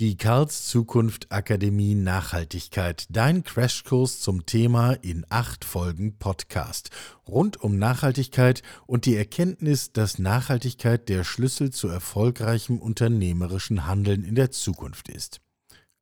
Die 0.00 0.16
Karls 0.16 0.66
Zukunft 0.66 1.30
Akademie 1.30 1.94
Nachhaltigkeit, 1.94 3.06
dein 3.10 3.44
Crashkurs 3.44 4.18
zum 4.18 4.44
Thema 4.44 4.94
in 4.94 5.24
acht 5.28 5.64
Folgen 5.64 6.18
Podcast 6.18 6.90
rund 7.28 7.62
um 7.62 7.78
Nachhaltigkeit 7.78 8.62
und 8.88 9.04
die 9.04 9.14
Erkenntnis, 9.14 9.92
dass 9.92 10.18
Nachhaltigkeit 10.18 11.08
der 11.08 11.22
Schlüssel 11.22 11.70
zu 11.70 11.86
erfolgreichem 11.86 12.80
unternehmerischen 12.80 13.86
Handeln 13.86 14.24
in 14.24 14.34
der 14.34 14.50
Zukunft 14.50 15.08
ist. 15.08 15.40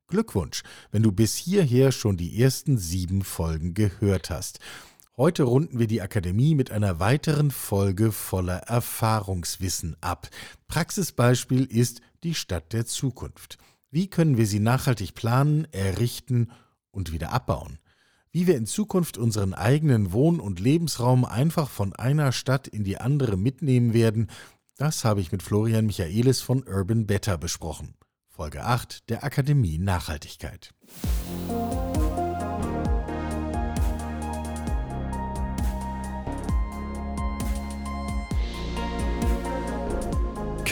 Glückwunsch, 0.07 0.63
wenn 0.89 1.03
du 1.03 1.11
bis 1.11 1.35
hierher 1.35 1.91
schon 1.91 2.17
die 2.17 2.41
ersten 2.41 2.79
sieben 2.79 3.21
Folgen 3.21 3.75
gehört 3.75 4.31
hast. 4.31 4.59
Heute 5.17 5.43
runden 5.43 5.77
wir 5.77 5.85
die 5.85 6.01
Akademie 6.01 6.55
mit 6.55 6.71
einer 6.71 6.99
weiteren 6.99 7.51
Folge 7.51 8.11
voller 8.11 8.57
Erfahrungswissen 8.57 9.95
ab. 10.01 10.29
Praxisbeispiel 10.67 11.65
ist 11.65 12.01
die 12.23 12.33
Stadt 12.33 12.73
der 12.73 12.87
Zukunft. 12.87 13.59
Wie 13.93 14.09
können 14.09 14.37
wir 14.37 14.47
sie 14.47 14.59
nachhaltig 14.59 15.13
planen, 15.13 15.67
errichten 15.71 16.49
und 16.89 17.11
wieder 17.11 17.31
abbauen? 17.31 17.77
Wie 18.31 18.47
wir 18.47 18.57
in 18.57 18.65
Zukunft 18.65 19.19
unseren 19.19 19.53
eigenen 19.53 20.11
Wohn- 20.11 20.39
und 20.39 20.59
Lebensraum 20.59 21.25
einfach 21.25 21.69
von 21.69 21.93
einer 21.93 22.31
Stadt 22.31 22.67
in 22.67 22.83
die 22.83 22.97
andere 22.97 23.37
mitnehmen 23.37 23.93
werden, 23.93 24.31
das 24.77 25.05
habe 25.05 25.21
ich 25.21 25.31
mit 25.31 25.43
Florian 25.43 25.85
Michaelis 25.85 26.41
von 26.41 26.63
Urban 26.63 27.05
Better 27.05 27.37
besprochen. 27.37 27.93
Folge 28.29 28.63
8 28.63 29.11
der 29.11 29.23
Akademie 29.23 29.77
Nachhaltigkeit. 29.77 30.73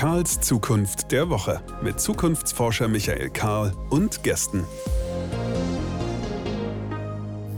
Karls 0.01 0.41
Zukunft 0.41 1.11
der 1.11 1.29
Woche 1.29 1.61
mit 1.83 1.99
Zukunftsforscher 1.99 2.87
Michael 2.87 3.29
Karl 3.29 3.71
und 3.91 4.23
Gästen. 4.23 4.65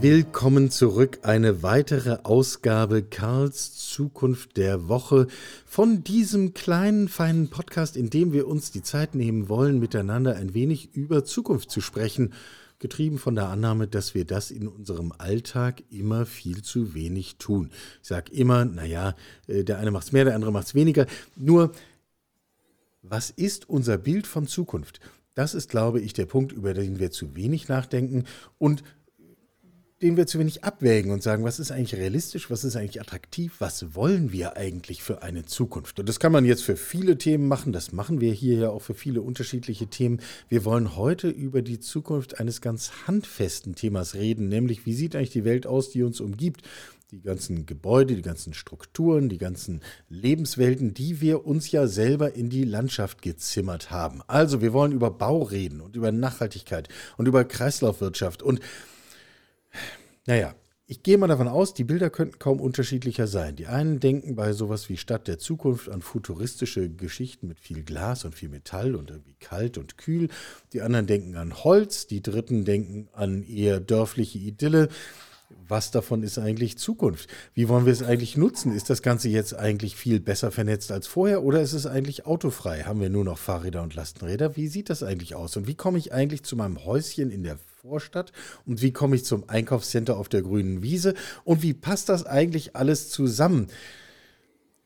Willkommen 0.02 0.70
zurück. 0.70 1.20
Eine 1.22 1.62
weitere 1.62 2.18
Ausgabe 2.22 3.02
Karls 3.02 3.88
Zukunft 3.88 4.58
der 4.58 4.88
Woche 4.88 5.26
von 5.64 6.04
diesem 6.04 6.52
kleinen, 6.52 7.08
feinen 7.08 7.48
Podcast, 7.48 7.96
in 7.96 8.10
dem 8.10 8.34
wir 8.34 8.46
uns 8.46 8.70
die 8.70 8.82
Zeit 8.82 9.14
nehmen 9.14 9.48
wollen, 9.48 9.78
miteinander 9.78 10.36
ein 10.36 10.52
wenig 10.52 10.94
über 10.94 11.24
Zukunft 11.24 11.70
zu 11.70 11.80
sprechen. 11.80 12.34
Getrieben 12.78 13.16
von 13.16 13.36
der 13.36 13.48
Annahme, 13.48 13.86
dass 13.88 14.14
wir 14.14 14.26
das 14.26 14.50
in 14.50 14.68
unserem 14.68 15.14
Alltag 15.16 15.82
immer 15.90 16.26
viel 16.26 16.60
zu 16.60 16.92
wenig 16.92 17.36
tun. 17.36 17.70
Ich 18.02 18.08
sage 18.08 18.30
immer, 18.32 18.66
naja, 18.66 19.14
äh, 19.46 19.64
der 19.64 19.78
eine 19.78 19.90
macht 19.90 20.04
es 20.04 20.12
mehr, 20.12 20.26
der 20.26 20.34
andere 20.34 20.52
macht 20.52 20.66
es 20.66 20.74
weniger. 20.74 21.06
Nur 21.36 21.72
was 23.06 23.30
ist 23.30 23.68
unser 23.68 23.98
Bild 23.98 24.26
von 24.26 24.46
Zukunft? 24.46 25.00
Das 25.34 25.54
ist, 25.54 25.68
glaube 25.68 26.00
ich, 26.00 26.12
der 26.14 26.26
Punkt, 26.26 26.52
über 26.52 26.74
den 26.74 26.98
wir 26.98 27.10
zu 27.10 27.36
wenig 27.36 27.68
nachdenken 27.68 28.24
und 28.58 28.82
den 30.02 30.16
wir 30.16 30.26
zu 30.26 30.38
wenig 30.38 30.64
abwägen 30.64 31.12
und 31.12 31.22
sagen, 31.22 31.44
was 31.44 31.58
ist 31.58 31.70
eigentlich 31.70 31.94
realistisch, 31.94 32.50
was 32.50 32.64
ist 32.64 32.76
eigentlich 32.76 33.00
attraktiv, 33.00 33.54
was 33.58 33.94
wollen 33.94 34.32
wir 34.32 34.56
eigentlich 34.56 35.02
für 35.02 35.22
eine 35.22 35.44
Zukunft? 35.44 35.98
Und 35.98 36.08
das 36.08 36.20
kann 36.20 36.32
man 36.32 36.44
jetzt 36.44 36.62
für 36.62 36.76
viele 36.76 37.16
Themen 37.16 37.46
machen, 37.46 37.72
das 37.72 37.92
machen 37.92 38.20
wir 38.20 38.32
hier 38.32 38.58
ja 38.58 38.70
auch 38.70 38.82
für 38.82 38.94
viele 38.94 39.22
unterschiedliche 39.22 39.86
Themen. 39.86 40.20
Wir 40.48 40.64
wollen 40.64 40.96
heute 40.96 41.28
über 41.28 41.62
die 41.62 41.80
Zukunft 41.80 42.40
eines 42.40 42.60
ganz 42.60 43.06
handfesten 43.06 43.76
Themas 43.76 44.14
reden, 44.14 44.48
nämlich 44.48 44.84
wie 44.84 44.94
sieht 44.94 45.14
eigentlich 45.14 45.30
die 45.30 45.44
Welt 45.44 45.66
aus, 45.66 45.90
die 45.90 46.02
uns 46.02 46.20
umgibt? 46.20 46.62
Die 47.14 47.22
ganzen 47.22 47.64
Gebäude, 47.64 48.16
die 48.16 48.22
ganzen 48.22 48.54
Strukturen, 48.54 49.28
die 49.28 49.38
ganzen 49.38 49.82
Lebenswelten, 50.08 50.94
die 50.94 51.20
wir 51.20 51.46
uns 51.46 51.70
ja 51.70 51.86
selber 51.86 52.34
in 52.34 52.50
die 52.50 52.64
Landschaft 52.64 53.22
gezimmert 53.22 53.92
haben. 53.92 54.20
Also 54.26 54.60
wir 54.60 54.72
wollen 54.72 54.90
über 54.90 55.12
Bau 55.12 55.42
reden 55.42 55.80
und 55.80 55.94
über 55.94 56.10
Nachhaltigkeit 56.10 56.88
und 57.16 57.26
über 57.26 57.44
Kreislaufwirtschaft 57.44 58.42
und 58.42 58.60
naja, 60.26 60.56
ich 60.86 61.02
gehe 61.02 61.16
mal 61.16 61.28
davon 61.28 61.48
aus, 61.48 61.72
die 61.72 61.84
Bilder 61.84 62.10
könnten 62.10 62.38
kaum 62.38 62.60
unterschiedlicher 62.60 63.26
sein. 63.26 63.54
Die 63.54 63.68
einen 63.68 64.00
denken 64.00 64.34
bei 64.34 64.52
sowas 64.52 64.88
wie 64.88 64.96
Stadt 64.96 65.28
der 65.28 65.38
Zukunft 65.38 65.88
an 65.88 66.02
futuristische 66.02 66.90
Geschichten 66.90 67.46
mit 67.46 67.60
viel 67.60 67.84
Glas 67.84 68.24
und 68.24 68.34
viel 68.34 68.48
Metall 68.48 68.94
und 68.96 69.10
irgendwie 69.10 69.36
kalt 69.38 69.78
und 69.78 69.98
kühl. 69.98 70.28
Die 70.72 70.82
anderen 70.82 71.06
denken 71.06 71.36
an 71.36 71.64
Holz. 71.64 72.06
Die 72.06 72.22
dritten 72.22 72.64
denken 72.64 73.08
an 73.12 73.44
eher 73.44 73.80
dörfliche 73.80 74.38
Idylle 74.38 74.88
was 75.68 75.90
davon 75.90 76.22
ist 76.22 76.38
eigentlich 76.38 76.78
Zukunft? 76.78 77.28
Wie 77.54 77.68
wollen 77.68 77.86
wir 77.86 77.92
es 77.92 78.02
eigentlich 78.02 78.36
nutzen? 78.36 78.74
Ist 78.74 78.90
das 78.90 79.02
Ganze 79.02 79.28
jetzt 79.28 79.54
eigentlich 79.54 79.96
viel 79.96 80.20
besser 80.20 80.50
vernetzt 80.50 80.92
als 80.92 81.06
vorher 81.06 81.42
oder 81.42 81.60
ist 81.60 81.72
es 81.72 81.86
eigentlich 81.86 82.26
autofrei? 82.26 82.82
Haben 82.82 83.00
wir 83.00 83.10
nur 83.10 83.24
noch 83.24 83.38
Fahrräder 83.38 83.82
und 83.82 83.94
Lastenräder? 83.94 84.56
Wie 84.56 84.68
sieht 84.68 84.90
das 84.90 85.02
eigentlich 85.02 85.34
aus? 85.34 85.56
Und 85.56 85.66
wie 85.66 85.74
komme 85.74 85.98
ich 85.98 86.12
eigentlich 86.12 86.42
zu 86.42 86.56
meinem 86.56 86.84
Häuschen 86.84 87.30
in 87.30 87.42
der 87.42 87.58
Vorstadt? 87.80 88.32
Und 88.66 88.82
wie 88.82 88.92
komme 88.92 89.16
ich 89.16 89.24
zum 89.24 89.48
Einkaufscenter 89.48 90.16
auf 90.16 90.28
der 90.28 90.42
grünen 90.42 90.82
Wiese? 90.82 91.14
Und 91.44 91.62
wie 91.62 91.74
passt 91.74 92.08
das 92.08 92.26
eigentlich 92.26 92.76
alles 92.76 93.10
zusammen? 93.10 93.68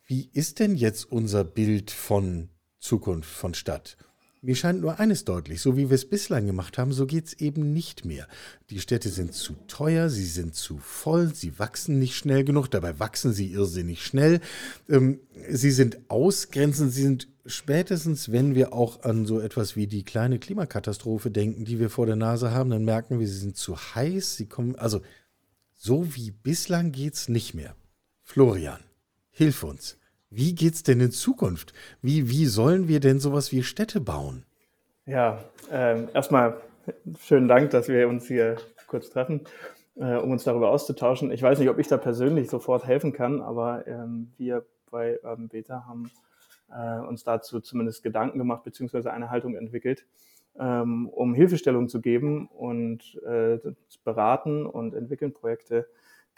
Wie 0.07 0.31
ist 0.33 0.59
denn 0.59 0.75
jetzt 0.75 1.11
unser 1.11 1.45
Bild 1.45 1.91
von 1.91 2.49
Zukunft, 2.79 3.31
von 3.31 3.55
Stadt? 3.55 3.97
Mir 4.41 4.55
scheint 4.55 4.81
nur 4.81 5.01
eines 5.01 5.25
deutlich, 5.25 5.61
so 5.61 5.77
wie 5.77 5.91
wir 5.91 5.97
es 5.97 6.09
bislang 6.09 6.47
gemacht 6.47 6.79
haben, 6.79 6.93
so 6.93 7.07
geht 7.07 7.27
es 7.27 7.33
eben 7.35 7.73
nicht 7.73 8.05
mehr. 8.05 8.29
Die 8.71 8.79
Städte 8.79 9.09
sind 9.09 9.35
zu 9.35 9.55
teuer, 9.67 10.09
sie 10.11 10.27
sind 10.27 10.55
zu 10.55 10.79
voll, 10.79 11.35
sie 11.35 11.59
wachsen 11.59 11.99
nicht 11.99 12.15
schnell 12.15 12.45
genug, 12.45 12.69
dabei 12.69 13.01
wachsen 13.01 13.33
sie 13.33 13.53
irrsinnig 13.53 14.05
schnell. 14.05 14.41
Ähm, 14.89 15.19
sie 15.51 15.73
sind 15.73 15.99
ausgrenzend, 16.09 16.93
sie 16.93 17.03
sind 17.03 17.29
spätestens, 17.47 18.31
wenn 18.31 18.55
wir 18.55 18.73
auch 18.73 19.03
an 19.03 19.27
so 19.27 19.41
etwas 19.41 19.75
wie 19.75 19.89
die 19.89 20.05
kleine 20.05 20.39
Klimakatastrophe 20.39 21.33
denken, 21.33 21.65
die 21.65 21.81
wir 21.81 21.91
vor 21.91 22.07
der 22.07 22.17
Nase 22.17 22.53
haben, 22.53 22.71
dann 22.71 22.85
merken 22.85 23.19
wir, 23.19 23.27
sie 23.27 23.39
sind 23.39 23.57
zu 23.57 23.77
heiß, 23.77 24.37
sie 24.37 24.47
kommen, 24.47 24.77
also 24.77 25.01
so 25.75 26.15
wie 26.15 26.31
bislang 26.31 26.93
geht 26.93 27.15
es 27.15 27.29
nicht 27.29 27.55
mehr. 27.55 27.75
Florian, 28.23 28.81
hilf 29.31 29.65
uns. 29.65 29.97
Wie 30.31 30.55
geht's 30.55 30.83
denn 30.83 31.01
in 31.01 31.11
Zukunft? 31.11 31.73
Wie, 32.03 32.29
wie 32.29 32.45
sollen 32.45 32.87
wir 32.87 33.01
denn 33.01 33.19
sowas 33.19 33.51
wie 33.51 33.63
Städte 33.63 34.01
bauen? 34.01 34.45
Ja, 35.07 35.43
äh, 35.73 36.05
erstmal 36.13 36.61
schönen 37.19 37.49
Dank, 37.49 37.71
dass 37.71 37.89
wir 37.89 38.09
uns 38.09 38.27
hier 38.27 38.57
kurz 38.89 39.09
treffen, 39.09 39.41
äh, 39.97 40.17
um 40.17 40.31
uns 40.31 40.45
darüber 40.45 40.71
auszutauschen. 40.71 41.31
Ich 41.33 41.43
weiß 41.43 41.59
nicht, 41.59 41.71
ob 41.71 41.79
ich 41.79 41.89
da 41.89 41.97
persönlich 41.97 42.51
sofort 42.51 42.87
helfen 42.87 43.15
kann, 43.15 43.41
aber 43.41 43.87
ähm, 43.87 44.33
wir 44.37 44.67
bei 44.91 45.19
Urban 45.23 45.49
Beta 45.49 45.87
haben 45.87 46.11
äh, 46.71 47.01
uns 47.07 47.25
dazu 47.25 47.61
zumindest 47.61 48.03
Gedanken 48.03 48.39
gemacht, 48.39 48.65
beziehungsweise 48.65 49.11
eine 49.11 49.31
Haltung 49.31 49.55
entwickelt, 49.57 50.05
ähm, 50.59 51.09
um 51.09 51.33
Hilfestellung 51.33 51.89
zu 51.89 52.03
geben 52.03 52.49
und 52.49 53.19
äh, 53.27 53.59
beraten 54.05 54.67
und 54.67 54.95
entwickeln 54.95 55.33
Projekte, 55.33 55.89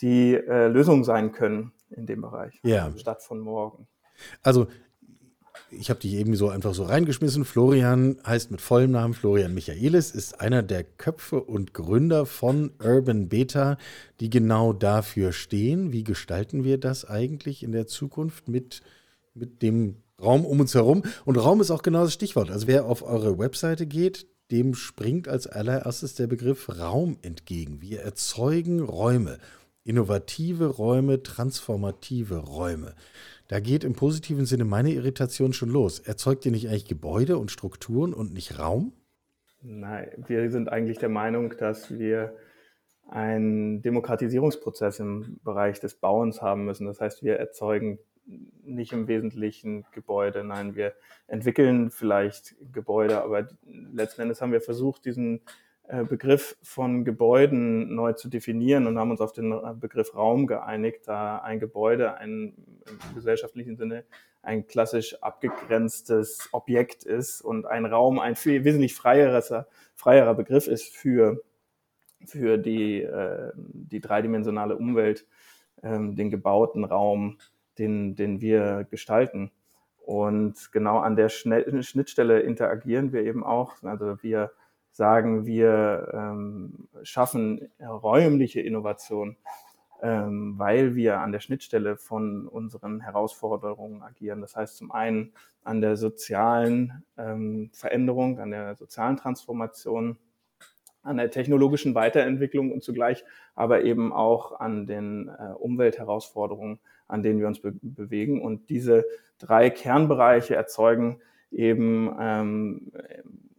die 0.01 0.35
äh, 0.35 0.69
Lösungen 0.69 1.03
sein 1.03 1.33
können 1.33 1.73
in 1.91 2.07
dem 2.07 2.21
Bereich. 2.21 2.59
Ja. 2.63 2.93
Stadt 2.97 3.23
von 3.23 3.41
morgen. 3.41 3.87
Also 4.43 4.69
ich 5.71 5.91
habe 5.91 6.01
dich 6.01 6.15
eben 6.15 6.35
so 6.37 6.49
einfach 6.49 6.75
so 6.75 6.85
reingeschmissen. 6.85 7.45
Florian 7.45 8.19
heißt 8.27 8.51
mit 8.51 8.61
vollem 8.61 8.93
Namen 8.93 9.15
Florian 9.15 9.55
Michaelis, 9.55 10.11
ist 10.11 10.41
einer 10.41 10.63
der 10.63 10.85
Köpfe 10.85 11.41
und 11.41 11.75
Gründer 11.75 12.27
von 12.27 12.73
Urban 12.83 13.29
Beta, 13.29 13.79
die 14.21 14.31
genau 14.31 14.73
dafür 14.73 15.33
stehen. 15.33 15.93
Wie 15.93 16.05
gestalten 16.05 16.65
wir 16.65 16.79
das 16.79 17.05
eigentlich 17.05 17.63
in 17.63 17.73
der 17.73 17.87
Zukunft 17.87 18.49
mit, 18.49 18.83
mit 19.35 19.63
dem 19.63 19.97
Raum 20.21 20.45
um 20.45 20.61
uns 20.61 20.75
herum? 20.75 21.03
Und 21.25 21.37
Raum 21.37 21.61
ist 21.61 21.71
auch 21.71 21.83
genau 21.83 22.03
das 22.03 22.15
Stichwort. 22.15 22.51
Also 22.51 22.67
wer 22.67 22.85
auf 22.87 23.03
eure 23.03 23.39
Webseite 23.39 23.87
geht, 23.87 24.27
dem 24.51 24.75
springt 24.75 25.29
als 25.29 25.47
allererstes 25.47 26.15
der 26.17 26.27
Begriff 26.27 26.69
Raum 26.81 27.19
entgegen. 27.23 27.81
Wir 27.81 28.01
erzeugen 28.01 28.81
Räume 28.81 29.39
innovative 29.85 30.67
Räume, 30.67 31.23
transformative 31.23 32.37
Räume. 32.37 32.95
Da 33.49 33.61
geht 33.61 33.83
im 33.85 33.95
positiven 33.95 34.47
Sinne 34.47 34.65
meine 34.65 34.93
Irritation 34.93 35.53
schon 35.53 35.71
los. 35.71 35.99
Erzeugt 35.99 36.47
ihr 36.47 36.53
nicht 36.53 36.69
eigentlich 36.69 36.87
Gebäude 36.87 37.39
und 37.39 37.51
Strukturen 37.51 38.15
und 38.15 38.33
nicht 38.33 38.59
Raum? 38.59 38.93
Nein, 39.63 40.25
wir 40.27 40.51
sind 40.51 40.71
eigentlich 40.71 40.99
der 40.99 41.09
Meinung, 41.09 41.55
dass 41.59 41.99
wir 41.99 42.37
einen 43.09 43.83
Demokratisierungsprozess 43.83 45.01
im 45.01 45.41
Bereich 45.43 45.81
des 45.81 45.97
Bauens 45.97 46.41
haben 46.41 46.65
müssen. 46.65 46.87
Das 46.87 47.01
heißt, 47.01 47.23
wir 47.23 47.37
erzeugen 47.37 47.99
nicht 48.63 48.93
im 48.93 49.09
Wesentlichen 49.09 49.85
Gebäude, 49.93 50.45
nein, 50.45 50.77
wir 50.77 50.95
entwickeln 51.27 51.91
vielleicht 51.91 52.55
Gebäude, 52.73 53.23
aber 53.23 53.49
letzten 53.93 54.23
Endes 54.23 54.41
haben 54.41 54.53
wir 54.53 54.61
versucht, 54.61 55.05
diesen 55.05 55.41
Begriff 56.05 56.57
von 56.63 57.05
Gebäuden 57.05 57.95
neu 57.95 58.13
zu 58.13 58.29
definieren 58.29 58.87
und 58.87 58.99
haben 58.99 59.11
uns 59.11 59.21
auf 59.21 59.33
den 59.33 59.51
äh, 59.53 59.75
Begriff 59.75 60.15
Raum 60.15 60.47
geeinigt, 60.47 61.03
da 61.07 61.39
ein 61.39 61.59
Gebäude 61.59 62.15
ein, 62.15 62.55
im 62.87 63.15
gesellschaftlichen 63.15 63.77
Sinne 63.77 64.05
ein 64.43 64.67
klassisch 64.67 65.21
abgegrenztes 65.23 66.49
Objekt 66.53 67.05
ist 67.05 67.43
und 67.43 67.67
ein 67.67 67.85
Raum 67.87 68.19
ein 68.19 68.37
viel 68.37 68.65
wesentlich 68.65 68.95
freierer, 68.95 69.67
freierer 69.95 70.35
Begriff 70.35 70.67
ist 70.67 70.97
für, 70.97 71.43
für 72.25 72.57
die, 72.57 73.03
äh, 73.03 73.53
die 73.57 74.01
dreidimensionale 74.01 74.77
Umwelt, 74.77 75.27
ähm, 75.83 76.15
den 76.15 76.31
gebauten 76.31 76.85
Raum, 76.85 77.39
den, 77.79 78.15
den 78.15 78.41
wir 78.41 78.87
gestalten. 78.91 79.51
Und 79.99 80.73
genau 80.73 80.99
an 80.99 81.17
der 81.17 81.29
Schnittstelle 81.29 82.41
interagieren 82.41 83.13
wir 83.13 83.23
eben 83.25 83.45
auch. 83.45 83.83
Also 83.83 84.23
wir 84.23 84.53
sagen, 84.93 85.47
wir 85.47 86.11
ähm, 86.13 86.89
schaffen 87.03 87.71
räumliche 87.81 88.61
Innovation, 88.61 89.37
ähm, 90.03 90.55
weil 90.59 90.95
wir 90.95 91.21
an 91.21 91.33
der 91.33 91.41
Schnittstelle 91.41 91.97
von 91.97 92.49
unseren 92.49 93.01
Herausforderungen 93.01 94.03
agieren. 94.03 94.41
Das 94.41 94.57
heißt 94.57 94.77
zum 94.77 94.91
einen 94.91 95.33
an 95.63 95.81
der 95.81 95.97
sozialen 95.97 97.05
ähm, 97.19 97.71
Veränderung, 97.73 98.39
an 98.39 98.51
der 98.51 98.77
sozialen 98.77 99.17
Transformation, 99.17 100.17
an 101.03 101.17
der 101.17 101.31
technologischen 101.31 101.95
Weiterentwicklung 101.95 102.73
und 102.73 102.83
zugleich 102.83 103.25
aber 103.55 103.83
eben 103.85 104.13
auch 104.13 104.59
an 104.61 104.87
den 104.87 105.29
äh, 105.29 105.53
Umweltherausforderungen, 105.59 106.79
an 107.09 107.23
denen 107.23 107.41
wir 107.41 107.47
uns 107.47 107.61
be 107.61 107.73
bewegen. 107.83 108.43
Und 108.43 108.71
diese 108.71 109.05
drei 109.39 109.71
Kernbereiche 109.71 110.55
erzeugen 110.55 111.21
eben 111.51 112.15
ähm, 112.21 112.93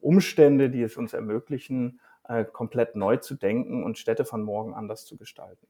Umstände, 0.02 0.70
die 0.70 0.82
es 0.82 0.98
uns 0.98 1.14
ermöglichen, 1.14 2.00
äh, 2.28 2.46
komplett 2.46 2.96
neu 2.96 3.18
zu 3.18 3.36
denken 3.36 3.84
und 3.84 3.98
Städte 3.98 4.26
von 4.26 4.44
morgen 4.44 4.74
anders 4.74 5.06
zu 5.06 5.18
gestalten. 5.18 5.68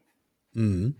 Mhm. 0.53 0.95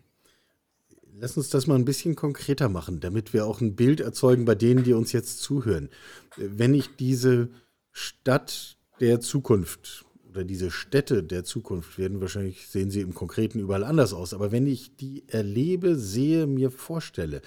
Lass 1.20 1.36
uns 1.36 1.50
das 1.50 1.68
mal 1.68 1.76
ein 1.76 1.86
bisschen 1.86 2.16
konkreter 2.16 2.70
machen, 2.70 3.00
damit 3.02 3.34
wir 3.34 3.46
auch 3.46 3.60
ein 3.60 3.76
Bild 3.76 4.00
erzeugen 4.00 4.46
bei 4.46 4.56
denen, 4.56 4.84
die 4.84 4.94
uns 4.94 5.12
jetzt 5.12 5.40
zuhören. 5.42 5.90
Wenn 6.38 6.74
ich 6.74 6.96
diese 6.96 7.50
Stadt 7.92 8.78
der 9.02 9.20
Zukunft 9.20 10.06
oder 10.30 10.46
diese 10.46 10.72
Städte 10.72 11.24
der 11.24 11.44
Zukunft 11.44 11.98
werden 11.98 12.22
wahrscheinlich, 12.22 12.68
sehen 12.68 12.92
sie 12.92 13.02
im 13.02 13.14
Konkreten 13.14 13.60
überall 13.60 13.84
anders 13.84 14.14
aus, 14.14 14.34
aber 14.34 14.54
wenn 14.54 14.66
ich 14.66 14.96
die 14.96 15.28
erlebe, 15.28 15.98
sehe, 15.98 16.48
mir 16.48 16.72
vorstelle, 16.72 17.42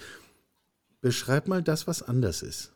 beschreib 1.01 1.47
mal 1.47 1.63
das, 1.63 1.87
was 1.87 2.03
anders 2.03 2.43
ist. 2.43 2.73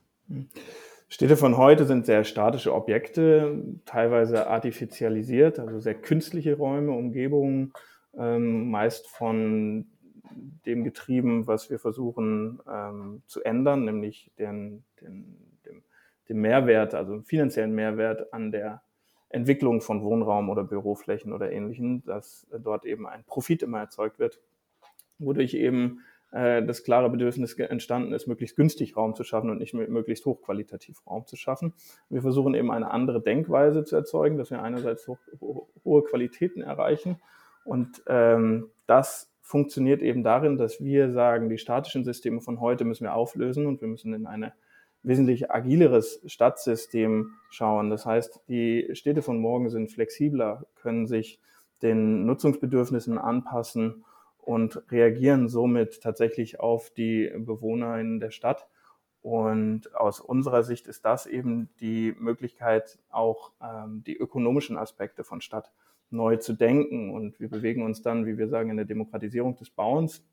Städte 1.12 1.38
von 1.38 1.58
heute 1.58 1.86
sind 1.86 2.06
sehr 2.06 2.24
statische 2.24 2.74
Objekte, 2.74 3.64
teilweise 3.86 4.46
artifizialisiert, 4.48 5.58
also 5.58 5.80
sehr 5.80 5.96
künstliche 5.96 6.56
Räume, 6.56 6.92
Umgebungen, 6.92 7.74
ähm, 8.16 8.70
meist 8.70 9.08
von 9.08 9.88
dem 10.68 10.84
getrieben, 10.84 11.48
was 11.48 11.72
wir 11.72 11.80
versuchen 11.80 12.60
ähm, 12.72 13.24
zu 13.26 13.44
ändern, 13.44 13.86
nämlich 13.86 14.32
den, 14.38 14.84
den, 15.02 15.36
dem, 15.66 15.84
dem 16.30 16.42
Mehrwert, 16.42 16.94
also 16.94 17.22
finanziellen 17.24 17.74
Mehrwert 17.74 18.32
an 18.32 18.52
der 18.52 18.84
Entwicklung 19.30 19.82
von 19.82 20.04
Wohnraum 20.04 20.50
oder 20.50 20.64
Büroflächen 20.64 21.34
oder 21.34 21.52
ähnlichem, 21.52 22.04
dass 22.06 22.48
dort 22.52 22.86
eben 22.86 23.08
ein 23.08 23.24
Profit 23.26 23.64
immer 23.64 23.80
erzeugt 23.80 24.20
wird, 24.20 24.40
wodurch 25.18 25.56
eben 25.56 26.02
äh, 26.31 26.64
das 26.64 26.84
klare 26.84 27.10
Bedürfnis 27.10 27.54
entstanden 27.58 28.14
ist, 28.14 28.28
möglichst 28.28 28.56
günstig 28.56 28.96
Raum 28.96 29.16
zu 29.16 29.24
schaffen 29.24 29.50
und 29.50 29.60
nicht 29.60 29.74
möglichst 29.74 30.26
hochqualitativ 30.26 31.06
Raum 31.08 31.26
zu 31.26 31.36
schaffen. 31.36 31.74
Wir 32.10 32.22
versuchen 32.22 32.54
eben 32.54 32.72
eine 32.72 32.92
andere 32.92 33.22
Denkweise 33.22 33.84
zu 33.84 33.96
erzeugen, 33.96 34.38
dass 34.38 34.52
wir 34.52 34.62
einerseits 34.62 35.08
hoch, 35.08 35.20
hohe 35.84 36.04
Qualitäten 36.04 36.62
erreichen 36.62 37.20
und 37.64 38.04
ähm, 38.08 38.70
das 38.88 39.31
funktioniert 39.42 40.02
eben 40.02 40.24
darin, 40.24 40.58
dass 40.58 40.80
wir 40.80 41.12
sagen, 41.12 41.50
die 41.50 41.58
statischen 41.58 42.04
Systeme 42.04 42.42
von 42.42 42.60
heute 42.60 42.86
müssen 42.86 43.04
wir 43.04 43.16
auflösen 43.16 43.66
und 43.66 43.81
wir 43.81 43.88
müssen 43.88 44.14
in 44.14 44.28
eine 44.28 44.54
wesentlich 45.02 45.50
agileres 45.50 46.22
Stadtsystem 46.26 47.31
schauen. 47.50 47.90
Das 47.90 48.06
heißt, 48.06 48.42
die 48.48 48.90
Städte 48.94 49.22
von 49.22 49.40
morgen 49.40 49.70
sind 49.70 49.92
flexibler, 49.92 50.66
können 50.76 51.08
sich 51.08 51.40
den 51.81 52.26
Nutzungsbedürfnissen 52.26 53.18
anpassen 53.18 54.04
und 54.50 54.81
reagieren 54.92 55.48
somit 55.48 56.01
tatsächlich 56.01 56.60
auf 56.60 56.90
die 56.90 57.31
Bewohner 57.38 58.00
in 58.00 58.19
der 58.19 58.31
Stadt. 58.31 58.68
Und 59.22 59.94
aus 59.96 60.19
unserer 60.19 60.63
Sicht 60.63 60.88
ist 60.88 61.06
das 61.06 61.28
eben 61.28 61.69
die 61.80 62.16
Möglichkeit, 62.18 62.98
auch 63.12 63.51
ähm, 63.62 64.04
die 64.07 64.18
ökonomischen 64.18 64.75
Aspekte 64.75 65.24
von 65.24 65.42
Stadt 65.42 65.72
neu 66.10 66.38
zu 66.38 66.54
denken. 66.54 67.12
Und 67.12 67.40
wir 67.40 67.48
bewegen 67.48 67.84
uns 67.84 68.01
dann, 68.01 68.25
wie 68.25 68.40
wir 68.40 68.48
sagen, 68.48 68.72
in 68.72 68.78
der 68.78 68.88
Demokratisierung 68.88 69.56
des 69.56 69.69
Bauens 69.69 70.25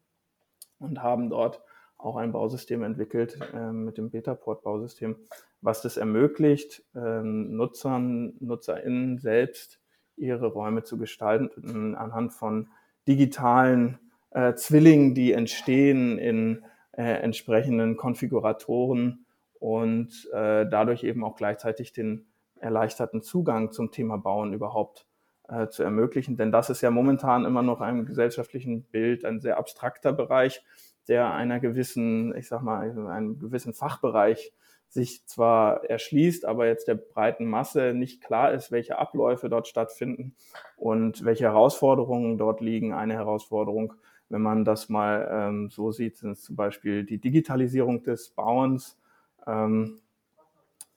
und 0.79 1.03
haben 1.03 1.29
dort 1.29 1.61
auch 1.99 2.17
ein 2.17 2.33
Bausystem 2.33 2.85
entwickelt 2.85 3.39
äh, 3.53 3.71
mit 3.71 3.99
dem 3.99 4.09
Betaport-Bausystem, 4.09 5.17
was 5.61 5.83
das 5.83 5.99
ermöglicht, 5.99 6.83
äh, 6.95 7.21
Nutzern, 7.23 8.33
NutzerInnen 8.41 9.19
selbst 9.19 9.79
ihre 10.17 10.47
Räume 10.47 10.85
zu 10.85 10.97
gestalten 10.97 11.95
anhand 11.97 12.33
von 12.33 12.71
digitalen 13.07 13.99
äh, 14.37 14.55
Zwillingen, 14.55 15.15
die 15.15 15.33
entstehen 15.33 16.19
in 16.19 16.63
äh, 16.93 17.03
entsprechenden 17.03 17.97
Konfiguratoren 17.97 19.25
und 19.59 20.29
äh, 20.33 20.67
dadurch 20.69 21.05
eben 21.05 21.25
auch 21.25 21.37
gleichzeitig 21.37 21.95
den 21.95 22.27
erleichterten 22.61 23.23
Zugang 23.23 23.73
zum 23.73 23.91
Thema 23.91 24.19
Bauen 24.19 24.53
überhaupt 24.53 25.07
äh, 25.49 25.69
zu 25.69 25.83
ermöglichen. 25.83 26.37
Denn 26.37 26.53
das 26.53 26.69
ist 26.69 26.83
ja 26.83 26.91
momentan 26.91 27.47
immer 27.47 27.63
noch 27.63 27.81
einem 27.81 28.05
gesellschaftlichen 28.05 28.83
Bild 28.83 29.25
ein 29.25 29.41
sehr 29.41 29.57
abstrakter 29.57 30.13
Bereich, 30.13 30.63
der 31.09 31.33
einer 31.33 31.59
gewissen, 31.59 32.37
ich 32.37 32.49
sag 32.49 32.61
mal, 32.61 32.91
einem 33.09 33.39
gewissen 33.39 33.73
Fachbereich 33.73 34.53
sich 34.89 35.27
zwar 35.27 35.85
erschließt, 35.85 36.45
aber 36.45 36.67
jetzt 36.67 36.89
der 36.89 36.95
breiten 36.95 37.47
Masse 37.47 37.95
nicht 37.95 38.23
klar 38.23 38.53
ist, 38.53 38.71
welche 38.71 38.99
Abläufe 38.99 39.49
dort 39.49 39.67
stattfinden 39.67 40.35
und 40.77 41.25
welche 41.25 41.45
Herausforderungen 41.45 42.39
dort 42.39 42.61
liegen. 42.61 42.93
Eine 42.93 43.15
Herausforderung, 43.15 43.95
wenn 44.29 44.43
man 44.43 44.65
das 44.65 44.89
mal 44.89 45.29
ähm, 45.31 45.71
so 45.71 45.93
sieht, 45.93 46.17
sind 46.17 46.33
es 46.33 46.43
zum 46.43 46.57
Beispiel 46.57 47.05
die 47.05 47.19
Digitalisierung 47.19 48.03
des 48.03 48.31
Bauens. 48.31 48.99
Ähm, 49.47 49.99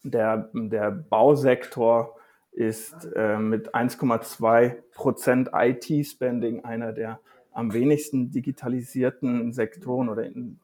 der, 0.03 0.49
der 0.53 0.91
Bausektor 0.91 2.15
ist 2.51 3.07
äh, 3.15 3.37
mit 3.37 3.75
1,2 3.75 4.75
Prozent 4.93 5.49
IT-Spending 5.53 6.65
einer 6.65 6.93
der 6.93 7.19
am 7.51 7.73
wenigsten 7.73 8.31
digitalisierten 8.31 9.51
Sektoren 9.51 10.09
oder 10.09 10.23
in, 10.23 10.59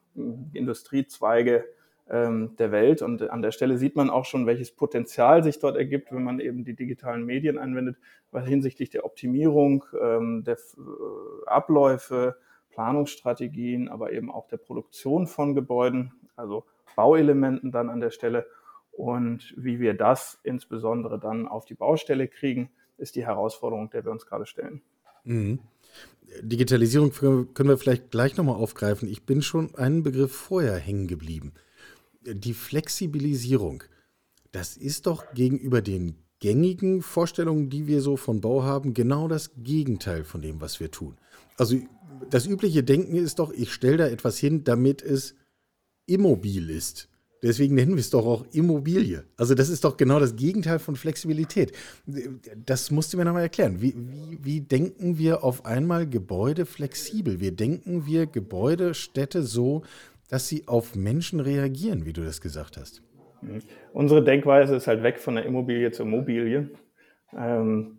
Industriezweige 0.54 1.64
ähm, 2.08 2.56
der 2.58 2.72
Welt. 2.72 3.02
Und 3.02 3.22
an 3.30 3.42
der 3.42 3.50
Stelle 3.50 3.78
sieht 3.78 3.96
man 3.96 4.10
auch 4.10 4.24
schon, 4.24 4.46
welches 4.46 4.70
Potenzial 4.70 5.42
sich 5.42 5.58
dort 5.58 5.76
ergibt, 5.76 6.12
wenn 6.12 6.24
man 6.24 6.40
eben 6.40 6.64
die 6.64 6.74
digitalen 6.74 7.24
Medien 7.24 7.58
anwendet, 7.58 7.96
weil 8.30 8.46
hinsichtlich 8.46 8.90
der 8.90 9.04
Optimierung 9.04 9.84
ähm, 10.00 10.44
der 10.44 10.54
äh, 10.54 11.46
Abläufe, 11.46 12.36
Planungsstrategien, 12.76 13.88
aber 13.88 14.12
eben 14.12 14.30
auch 14.30 14.46
der 14.48 14.58
Produktion 14.58 15.26
von 15.26 15.54
Gebäuden, 15.54 16.12
also 16.36 16.64
Bauelementen 16.94 17.72
dann 17.72 17.88
an 17.88 18.00
der 18.00 18.10
Stelle. 18.10 18.46
Und 18.92 19.54
wie 19.56 19.80
wir 19.80 19.94
das 19.94 20.38
insbesondere 20.42 21.18
dann 21.18 21.48
auf 21.48 21.64
die 21.64 21.74
Baustelle 21.74 22.28
kriegen, 22.28 22.70
ist 22.98 23.16
die 23.16 23.26
Herausforderung, 23.26 23.88
der 23.90 24.04
wir 24.04 24.12
uns 24.12 24.26
gerade 24.26 24.44
stellen. 24.44 24.82
Mhm. 25.24 25.58
Digitalisierung 26.42 27.12
können 27.12 27.68
wir 27.70 27.78
vielleicht 27.78 28.10
gleich 28.10 28.36
nochmal 28.36 28.56
aufgreifen. 28.56 29.08
Ich 29.08 29.24
bin 29.24 29.40
schon 29.40 29.74
einen 29.74 30.02
Begriff 30.02 30.32
vorher 30.32 30.76
hängen 30.76 31.06
geblieben. 31.06 31.54
Die 32.26 32.54
Flexibilisierung, 32.54 33.84
das 34.52 34.76
ist 34.76 35.06
doch 35.06 35.32
gegenüber 35.32 35.80
den 35.80 36.16
gängigen 36.40 37.00
Vorstellungen, 37.00 37.70
die 37.70 37.86
wir 37.86 38.02
so 38.02 38.16
von 38.16 38.40
Bau 38.42 38.64
haben, 38.64 38.92
genau 38.92 39.28
das 39.28 39.52
Gegenteil 39.56 40.24
von 40.24 40.42
dem, 40.42 40.60
was 40.60 40.80
wir 40.80 40.90
tun. 40.90 41.16
Also 41.56 41.76
das 42.30 42.46
übliche 42.46 42.82
Denken 42.82 43.16
ist 43.16 43.38
doch, 43.38 43.52
ich 43.52 43.72
stelle 43.72 43.96
da 43.96 44.06
etwas 44.06 44.38
hin, 44.38 44.64
damit 44.64 45.02
es 45.02 45.34
immobil 46.06 46.70
ist. 46.70 47.08
Deswegen 47.42 47.74
nennen 47.74 47.92
wir 47.92 48.00
es 48.00 48.10
doch 48.10 48.26
auch 48.26 48.44
Immobilie. 48.52 49.24
Also 49.36 49.54
das 49.54 49.68
ist 49.68 49.84
doch 49.84 49.96
genau 49.96 50.18
das 50.18 50.36
Gegenteil 50.36 50.78
von 50.78 50.96
Flexibilität. 50.96 51.72
Das 52.64 52.90
musst 52.90 53.12
du 53.12 53.18
mir 53.18 53.24
nochmal 53.24 53.42
erklären. 53.42 53.80
Wie, 53.80 53.94
wie, 53.94 54.38
wie, 54.42 54.60
denken 54.62 55.18
wir 55.18 55.44
auf 55.44 55.64
einmal 55.66 56.08
Gebäude 56.08 56.64
flexibel? 56.64 57.40
Wie 57.40 57.52
denken 57.52 58.06
wir 58.06 58.26
Gebäude, 58.26 58.94
Städte 58.94 59.42
so, 59.42 59.82
dass 60.28 60.48
sie 60.48 60.66
auf 60.66 60.96
Menschen 60.96 61.40
reagieren, 61.40 62.06
wie 62.06 62.12
du 62.12 62.24
das 62.24 62.40
gesagt 62.40 62.78
hast? 62.78 63.02
Unsere 63.92 64.24
Denkweise 64.24 64.76
ist 64.76 64.86
halt 64.86 65.02
weg 65.02 65.20
von 65.20 65.36
der 65.36 65.44
Immobilie 65.44 65.92
zur 65.92 66.06
Mobilie. 66.06 66.70
Ähm, 67.36 67.98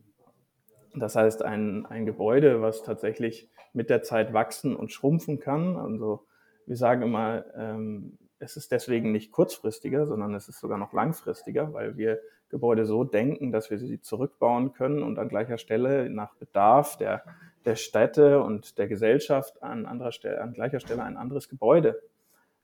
das 0.99 1.15
heißt, 1.15 1.43
ein, 1.43 1.85
ein 1.85 2.05
Gebäude, 2.05 2.61
was 2.61 2.83
tatsächlich 2.83 3.49
mit 3.73 3.89
der 3.89 4.01
Zeit 4.01 4.33
wachsen 4.33 4.75
und 4.75 4.91
schrumpfen 4.91 5.39
kann. 5.39 5.77
Also 5.77 6.25
wir 6.65 6.75
sagen 6.75 7.01
immer, 7.01 7.45
ähm, 7.55 8.17
es 8.39 8.57
ist 8.57 8.71
deswegen 8.71 9.11
nicht 9.11 9.31
kurzfristiger, 9.31 10.05
sondern 10.05 10.35
es 10.35 10.47
ist 10.47 10.59
sogar 10.59 10.77
noch 10.77 10.93
langfristiger, 10.93 11.73
weil 11.73 11.97
wir 11.97 12.19
Gebäude 12.49 12.85
so 12.85 13.03
denken, 13.03 13.51
dass 13.51 13.69
wir 13.69 13.77
sie 13.77 13.99
zurückbauen 13.99 14.73
können 14.73 15.03
und 15.03 15.19
an 15.19 15.29
gleicher 15.29 15.57
Stelle 15.57 16.09
nach 16.09 16.35
Bedarf 16.35 16.97
der, 16.97 17.23
der 17.65 17.75
Städte 17.75 18.41
und 18.41 18.77
der 18.77 18.87
Gesellschaft 18.87 19.61
an, 19.61 19.85
anderer 19.85 20.11
Stelle, 20.11 20.41
an 20.41 20.53
gleicher 20.53 20.79
Stelle 20.79 21.03
ein 21.03 21.17
anderes 21.17 21.49
Gebäude 21.49 22.01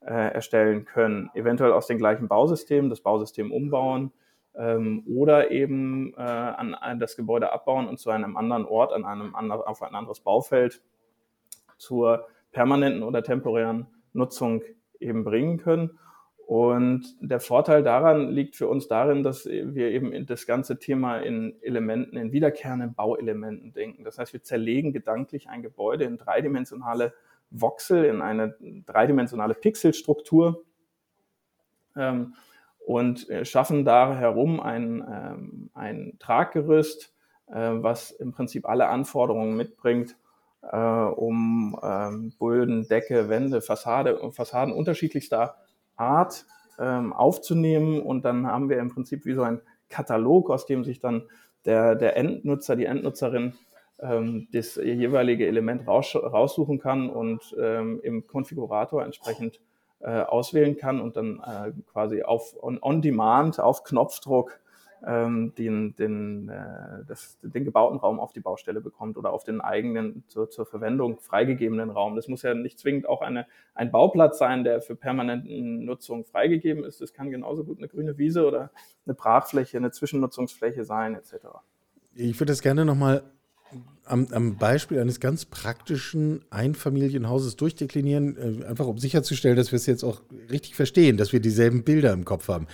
äh, 0.02 0.34
erstellen 0.34 0.86
können. 0.86 1.30
Eventuell 1.34 1.74
aus 1.74 1.88
den 1.88 1.98
gleichen 1.98 2.28
Bausystemen, 2.28 2.90
das 2.90 3.02
Bausystem 3.02 3.52
umbauen 3.52 4.14
ähm, 4.56 5.04
oder 5.08 5.52
eben 5.52 6.14
äh, 6.16 6.22
an, 6.22 6.74
an, 6.76 7.00
das 7.00 7.16
Gebäude 7.16 7.52
abbauen 7.52 7.88
und 7.88 8.00
zu 8.00 8.10
einem 8.10 8.38
anderen 8.38 8.66
Ort, 8.66 8.94
an 8.94 9.06
einem 9.06 9.36
anderen, 9.36 9.62
auf 9.64 9.82
ein 9.82 9.96
anderes 9.96 10.20
Baufeld 10.20 10.82
zur 11.78 12.28
permanenten 12.52 13.04
oder 13.04 13.24
temporären 13.24 13.88
Nutzung 14.14 14.62
eben 15.00 15.24
bringen 15.24 15.58
können. 15.58 15.98
Und 16.46 17.16
der 17.22 17.40
Vorteil 17.40 17.84
daran 17.84 18.30
liegt 18.30 18.56
für 18.56 18.68
uns 18.68 18.88
darin, 18.88 19.24
dass 19.24 19.46
wir 19.46 19.92
eben 19.92 20.26
das 20.26 20.46
ganze 20.46 20.78
Thema 20.78 21.20
in 21.20 21.56
Elementen, 21.62 22.18
in 22.18 22.32
wiederkehrenden 22.34 22.94
Bauelementen 22.94 23.74
denken. 23.74 24.04
Das 24.04 24.20
heißt, 24.20 24.34
wir 24.34 24.44
zerlegen 24.44 24.92
gedanklich 24.92 25.50
ein 25.50 25.64
Gebäude 25.64 26.04
in 26.04 26.18
dreidimensionale 26.18 27.14
Voxel, 27.50 28.04
in 28.06 28.22
eine 28.22 28.56
dreidimensionale 28.86 29.54
Pixelstruktur 29.54 30.64
ähm, 31.96 32.34
und 32.86 33.28
schaffen 33.44 33.86
da 33.86 34.16
herum 34.16 34.60
ein, 34.60 35.04
ähm, 35.10 35.70
ein 35.74 36.14
Traggerüst, 36.20 37.14
äh, 37.48 37.72
was 37.74 38.12
im 38.12 38.32
Prinzip 38.32 38.68
alle 38.68 38.88
Anforderungen 38.88 39.56
mitbringt, 39.56 40.16
äh, 40.72 40.78
um 40.78 41.78
ähm, 41.84 42.34
Böden, 42.40 42.88
Decke, 42.88 43.30
Wände, 43.30 43.62
Fassade 43.62 44.20
und 44.20 44.34
Fassaden 44.34 44.74
unterschiedlichster 44.74 45.56
Art 45.96 46.46
ähm, 46.80 47.14
aufzunehmen. 47.14 48.02
Und 48.02 48.26
dann 48.26 48.48
haben 48.48 48.70
wir 48.70 48.80
im 48.80 48.90
Prinzip 48.90 49.26
wie 49.26 49.34
so 49.34 49.44
ein 49.44 49.62
Katalog, 49.90 50.50
aus 50.50 50.66
dem 50.66 50.84
sich 50.84 51.00
dann 51.00 51.24
der, 51.66 51.96
der 51.96 52.18
Endnutzer, 52.18 52.76
die 52.76 52.86
Endnutzerin 52.86 53.54
ähm, 54.00 54.48
das 54.52 54.76
jeweilige 54.76 55.48
Element 55.48 55.88
raus, 55.88 56.16
raussuchen 56.16 56.80
kann 56.80 57.10
und 57.10 57.56
ähm, 57.62 58.00
im 58.04 58.26
Konfigurator 58.26 59.04
entsprechend 59.04 59.60
äh, 60.04 60.22
auswählen 60.22 60.78
kann 60.78 61.02
und 61.02 61.16
dann 61.16 61.40
äh, 61.40 61.72
quasi 61.92 62.24
auf 62.24 62.56
on, 62.62 62.78
on 62.82 63.02
demand, 63.02 63.60
auf 63.60 63.84
Knopfdruck 63.84 64.60
ähm, 65.06 65.54
den, 65.58 65.96
den, 65.96 66.50
äh, 66.50 67.04
das, 67.08 67.38
den 67.42 67.66
gebauten 67.66 68.00
Raum 68.00 68.20
auf 68.20 68.32
die 68.32 68.40
Baustelle 68.40 68.82
bekommt 68.82 69.18
oder 69.18 69.34
auf 69.34 69.44
den 69.44 69.62
eigenen 69.62 70.24
zur, 70.28 70.50
zur 70.50 70.66
Verwendung 70.66 71.20
freigegebenen 71.20 71.90
Raum. 71.90 72.16
Das 72.16 72.28
muss 72.28 72.42
ja 72.42 72.54
nicht 72.54 72.80
zwingend 72.80 73.08
auch 73.08 73.22
eine, 73.22 73.46
ein 73.76 73.92
Bauplatz 73.92 74.38
sein, 74.38 74.64
der 74.64 74.82
für 74.82 74.96
permanenten 74.96 75.84
Nutzung 75.86 76.26
freigegeben 76.26 76.84
ist. 76.84 77.02
Das 77.02 77.14
kann 77.14 77.32
genauso 77.32 77.64
gut 77.64 77.80
eine 77.80 77.88
grüne 77.88 78.18
Wiese 78.18 78.46
oder 78.46 78.72
eine 79.06 79.14
Brachfläche, 79.14 79.78
eine 79.78 79.92
Zwischennutzungsfläche 79.92 80.86
sein, 80.86 81.16
etc. 81.16 81.48
Ich 82.16 82.40
würde 82.40 82.52
das 82.52 82.62
gerne 82.62 82.86
nochmal 82.86 83.24
am, 84.06 84.28
am 84.32 84.58
Beispiel 84.58 85.00
eines 85.00 85.20
ganz 85.20 85.46
praktischen 85.46 86.42
Einfamilienhauses 86.50 87.56
durchdeklinieren, 87.56 88.62
äh, 88.64 88.66
einfach 88.66 88.88
um 88.88 88.98
sicherzustellen, 88.98 89.56
dass 89.56 89.72
wir 89.72 89.78
es 89.78 89.86
jetzt 89.86 90.04
auch 90.04 90.22
richtig 90.52 90.76
verstehen, 90.76 91.18
dass 91.18 91.34
wir 91.34 91.40
dieselben 91.40 91.84
Bilder 91.84 92.14
im 92.14 92.26
Kopf 92.26 92.48
haben 92.48 92.68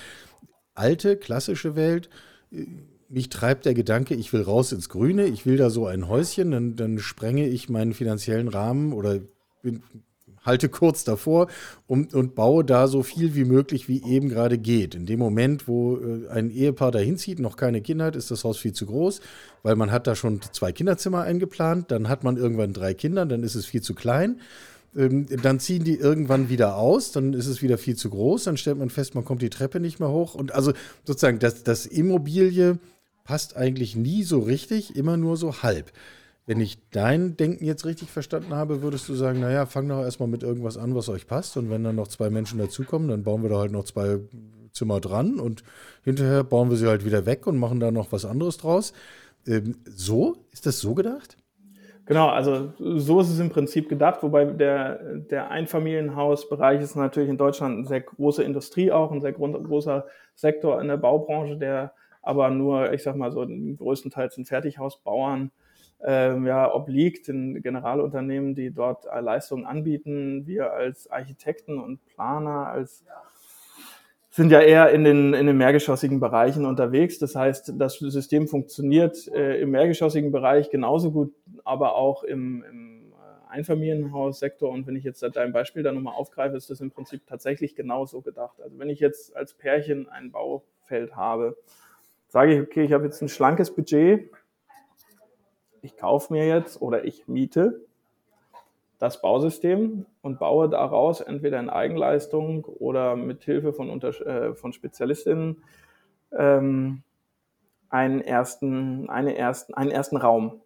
alte, 0.80 1.18
klassische 1.18 1.76
Welt. 1.76 2.10
Mich 3.10 3.30
treibt 3.30 3.66
der 3.66 3.74
Gedanke, 3.74 4.16
ich 4.16 4.34
will 4.34 4.42
raus 4.42 4.72
ins 4.72 4.90
Grüne, 4.90 5.26
ich 5.26 5.46
will 5.46 5.58
da 5.58 5.70
so 5.70 5.86
ein 5.86 6.08
Häuschen, 6.08 6.52
dann, 6.52 6.76
dann 6.76 7.00
sprenge 7.00 7.48
ich 7.48 7.70
meinen 7.70 7.94
finanziellen 7.94 8.48
Rahmen 8.48 8.94
oder 8.94 9.20
bin, 9.62 9.84
halte 10.50 10.68
kurz 10.68 11.04
davor 11.04 11.48
und, 11.88 12.14
und 12.14 12.36
baue 12.36 12.66
da 12.66 12.88
so 12.88 13.04
viel 13.04 13.36
wie 13.36 13.46
möglich, 13.46 13.88
wie 13.88 14.04
eben 14.04 14.28
gerade 14.30 14.58
geht. 14.58 14.96
In 14.96 15.06
dem 15.06 15.20
Moment, 15.20 15.68
wo 15.68 15.98
äh, 15.98 16.28
ein 16.30 16.50
Ehepaar 16.50 16.92
dahin 16.92 17.18
zieht, 17.18 17.40
noch 17.40 17.56
keine 17.56 17.82
Kinder 17.82 18.06
hat, 18.06 18.16
ist 18.16 18.32
das 18.32 18.44
Haus 18.44 18.58
viel 18.58 18.74
zu 18.74 18.88
groß, 18.88 19.22
weil 19.64 19.76
man 19.76 19.92
hat 19.92 20.08
da 20.08 20.16
schon 20.16 20.42
zwei 20.52 20.72
Kinderzimmer 20.72 21.22
eingeplant, 21.22 21.92
dann 21.92 22.10
hat 22.10 22.24
man 22.24 22.36
irgendwann 22.36 22.74
drei 22.74 22.94
Kinder, 22.94 23.26
dann 23.26 23.44
ist 23.44 23.56
es 23.56 23.66
viel 23.66 23.82
zu 23.82 23.94
klein. 23.94 24.42
Ähm, 24.98 25.28
dann 25.44 25.60
ziehen 25.60 25.84
die 25.84 25.96
irgendwann 25.96 26.50
wieder 26.50 26.76
aus, 26.76 27.12
dann 27.12 27.34
ist 27.34 27.46
es 27.46 27.62
wieder 27.62 27.78
viel 27.78 27.96
zu 27.96 28.10
groß, 28.10 28.46
dann 28.46 28.58
stellt 28.58 28.80
man 28.80 28.90
fest, 28.90 29.14
man 29.14 29.24
kommt 29.24 29.44
die 29.44 29.52
Treppe 29.52 29.80
nicht 29.80 30.00
mehr 30.00 30.10
hoch. 30.10 30.34
Und 30.34 30.54
also 30.54 30.74
sozusagen, 31.06 31.40
das, 31.40 31.64
das 31.64 31.86
Immobilie 31.86 32.80
passt 33.24 33.56
eigentlich 33.56 33.96
nie 33.96 34.24
so 34.24 34.40
richtig, 34.40 34.96
immer 34.96 35.16
nur 35.16 35.38
so 35.38 35.62
halb. 35.62 35.92
Wenn 36.50 36.62
ich 36.62 36.80
dein 36.90 37.38
Denken 37.38 37.64
jetzt 37.64 37.86
richtig 37.86 38.10
verstanden 38.10 38.56
habe, 38.56 38.82
würdest 38.82 39.08
du 39.08 39.14
sagen, 39.14 39.40
naja, 39.40 39.68
fang 39.68 39.88
doch 39.88 40.02
erstmal 40.02 40.28
mit 40.28 40.42
irgendwas 40.42 40.80
an, 40.80 40.96
was 40.96 41.08
euch 41.08 41.28
passt. 41.28 41.58
Und 41.58 41.70
wenn 41.70 41.84
dann 41.84 41.96
noch 41.96 42.08
zwei 42.08 42.32
Menschen 42.32 42.58
dazukommen, 42.58 43.08
dann 43.08 43.22
bauen 43.22 43.44
wir 43.44 43.52
da 43.52 43.60
halt 43.60 43.72
noch 43.72 43.84
zwei 43.84 44.18
Zimmer 44.72 45.00
dran 45.00 45.40
und 45.40 45.64
hinterher 46.04 46.44
bauen 46.44 46.72
wir 46.72 46.78
sie 46.78 46.88
halt 46.88 47.06
wieder 47.06 47.28
weg 47.28 47.46
und 47.46 47.60
machen 47.60 47.80
da 47.80 47.92
noch 47.92 48.12
was 48.12 48.26
anderes 48.26 48.58
draus. 48.58 48.94
Ähm, 49.46 49.76
so? 49.86 50.38
Ist 50.52 50.66
das 50.66 50.80
so 50.80 50.96
gedacht? 50.96 51.38
Genau, 52.08 52.30
also 52.30 52.74
so 52.80 53.20
ist 53.20 53.30
es 53.30 53.40
im 53.40 53.52
Prinzip 53.52 53.88
gedacht, 53.88 54.24
wobei 54.24 54.46
der, 54.46 55.20
der 55.20 55.52
Einfamilienhausbereich 55.52 56.82
ist 56.82 56.96
natürlich 56.96 57.30
in 57.30 57.38
Deutschland 57.38 57.78
eine 57.78 57.88
sehr 57.88 58.02
große 58.02 58.42
Industrie 58.42 58.92
auch, 58.92 59.12
ein 59.12 59.22
sehr 59.22 59.34
großer 59.34 60.08
Sektor 60.34 60.82
in 60.82 60.88
der 60.88 60.98
Baubranche, 60.98 61.58
der 61.58 61.94
aber 62.24 62.50
nur, 62.50 62.92
ich 62.92 63.04
sag 63.04 63.16
mal 63.18 63.32
so, 63.32 63.46
größtenteils 63.46 64.34
den 64.34 64.46
Fertighausbauern 64.46 65.52
ähm, 66.04 66.46
ja, 66.48 66.74
obliegt, 66.74 67.28
den 67.28 67.62
Generalunternehmen, 67.62 68.56
die 68.56 68.72
dort 68.72 69.06
Leistungen 69.06 69.66
anbieten. 69.66 70.48
Wir 70.48 70.72
als 70.72 71.12
Architekten 71.12 71.80
und 71.80 72.06
Planer, 72.06 72.68
als 72.68 73.04
sind 74.40 74.52
ja 74.52 74.62
eher 74.62 74.92
in 74.92 75.04
den, 75.04 75.34
in 75.34 75.48
den 75.48 75.58
mehrgeschossigen 75.58 76.20
Bereichen 76.20 76.66
unterwegs. 76.66 77.20
Das 77.20 77.36
heißt, 77.36 77.74
das 77.78 77.98
System 77.98 78.48
funktioniert 78.48 79.28
äh, 79.30 79.60
im 79.60 79.72
mehrgeschossigen 79.72 80.32
Bereich 80.32 80.70
genauso 80.70 81.12
gut, 81.12 81.34
aber 81.66 81.96
auch 81.96 82.24
im, 82.24 82.64
im 82.70 83.12
äh, 83.12 83.52
Einfamilienhaussektor. 83.52 84.70
Und 84.70 84.88
wenn 84.88 84.96
ich 84.96 85.04
jetzt 85.04 85.26
dein 85.34 85.52
Beispiel 85.52 85.84
da 85.84 85.92
nochmal 85.92 86.14
aufgreife, 86.14 86.56
ist 86.56 86.70
das 86.70 86.80
im 86.80 86.92
Prinzip 86.92 87.26
tatsächlich 87.28 87.76
genauso 87.76 88.22
gedacht. 88.22 88.62
Also 88.62 88.78
wenn 88.78 88.90
ich 88.90 89.00
jetzt 89.00 89.36
als 89.36 89.56
Pärchen 89.56 90.08
ein 90.08 90.32
Baufeld 90.32 91.16
habe, 91.16 91.58
sage 92.30 92.54
ich, 92.54 92.62
okay, 92.62 92.84
ich 92.84 92.94
habe 92.94 93.06
jetzt 93.06 93.22
ein 93.22 93.30
schlankes 93.30 93.76
Budget, 93.76 94.30
ich 95.82 95.98
kaufe 95.98 96.34
mir 96.34 96.48
jetzt 96.48 96.82
oder 96.82 97.06
ich 97.06 97.28
miete 97.28 97.82
das 99.00 99.22
Bausystem 99.22 100.06
und 100.22 100.40
baue 100.40 100.70
daraus 100.70 101.22
entweder 101.22 101.60
in 101.60 101.70
Eigenleistung 101.70 102.66
oder 102.66 103.16
mit 103.16 103.44
Hilfe 103.44 103.74
von, 103.74 103.90
Unter 103.90 104.10
äh, 104.26 104.54
von 104.54 104.74
Spezialistinnen 104.74 105.64
ähm, 106.38 107.02
einen, 107.90 108.22
ersten, 108.22 109.10
eine 109.10 109.38
ersten, 109.38 109.74
einen 109.74 109.92
ersten 109.92 110.18
Raum. 110.18 110.62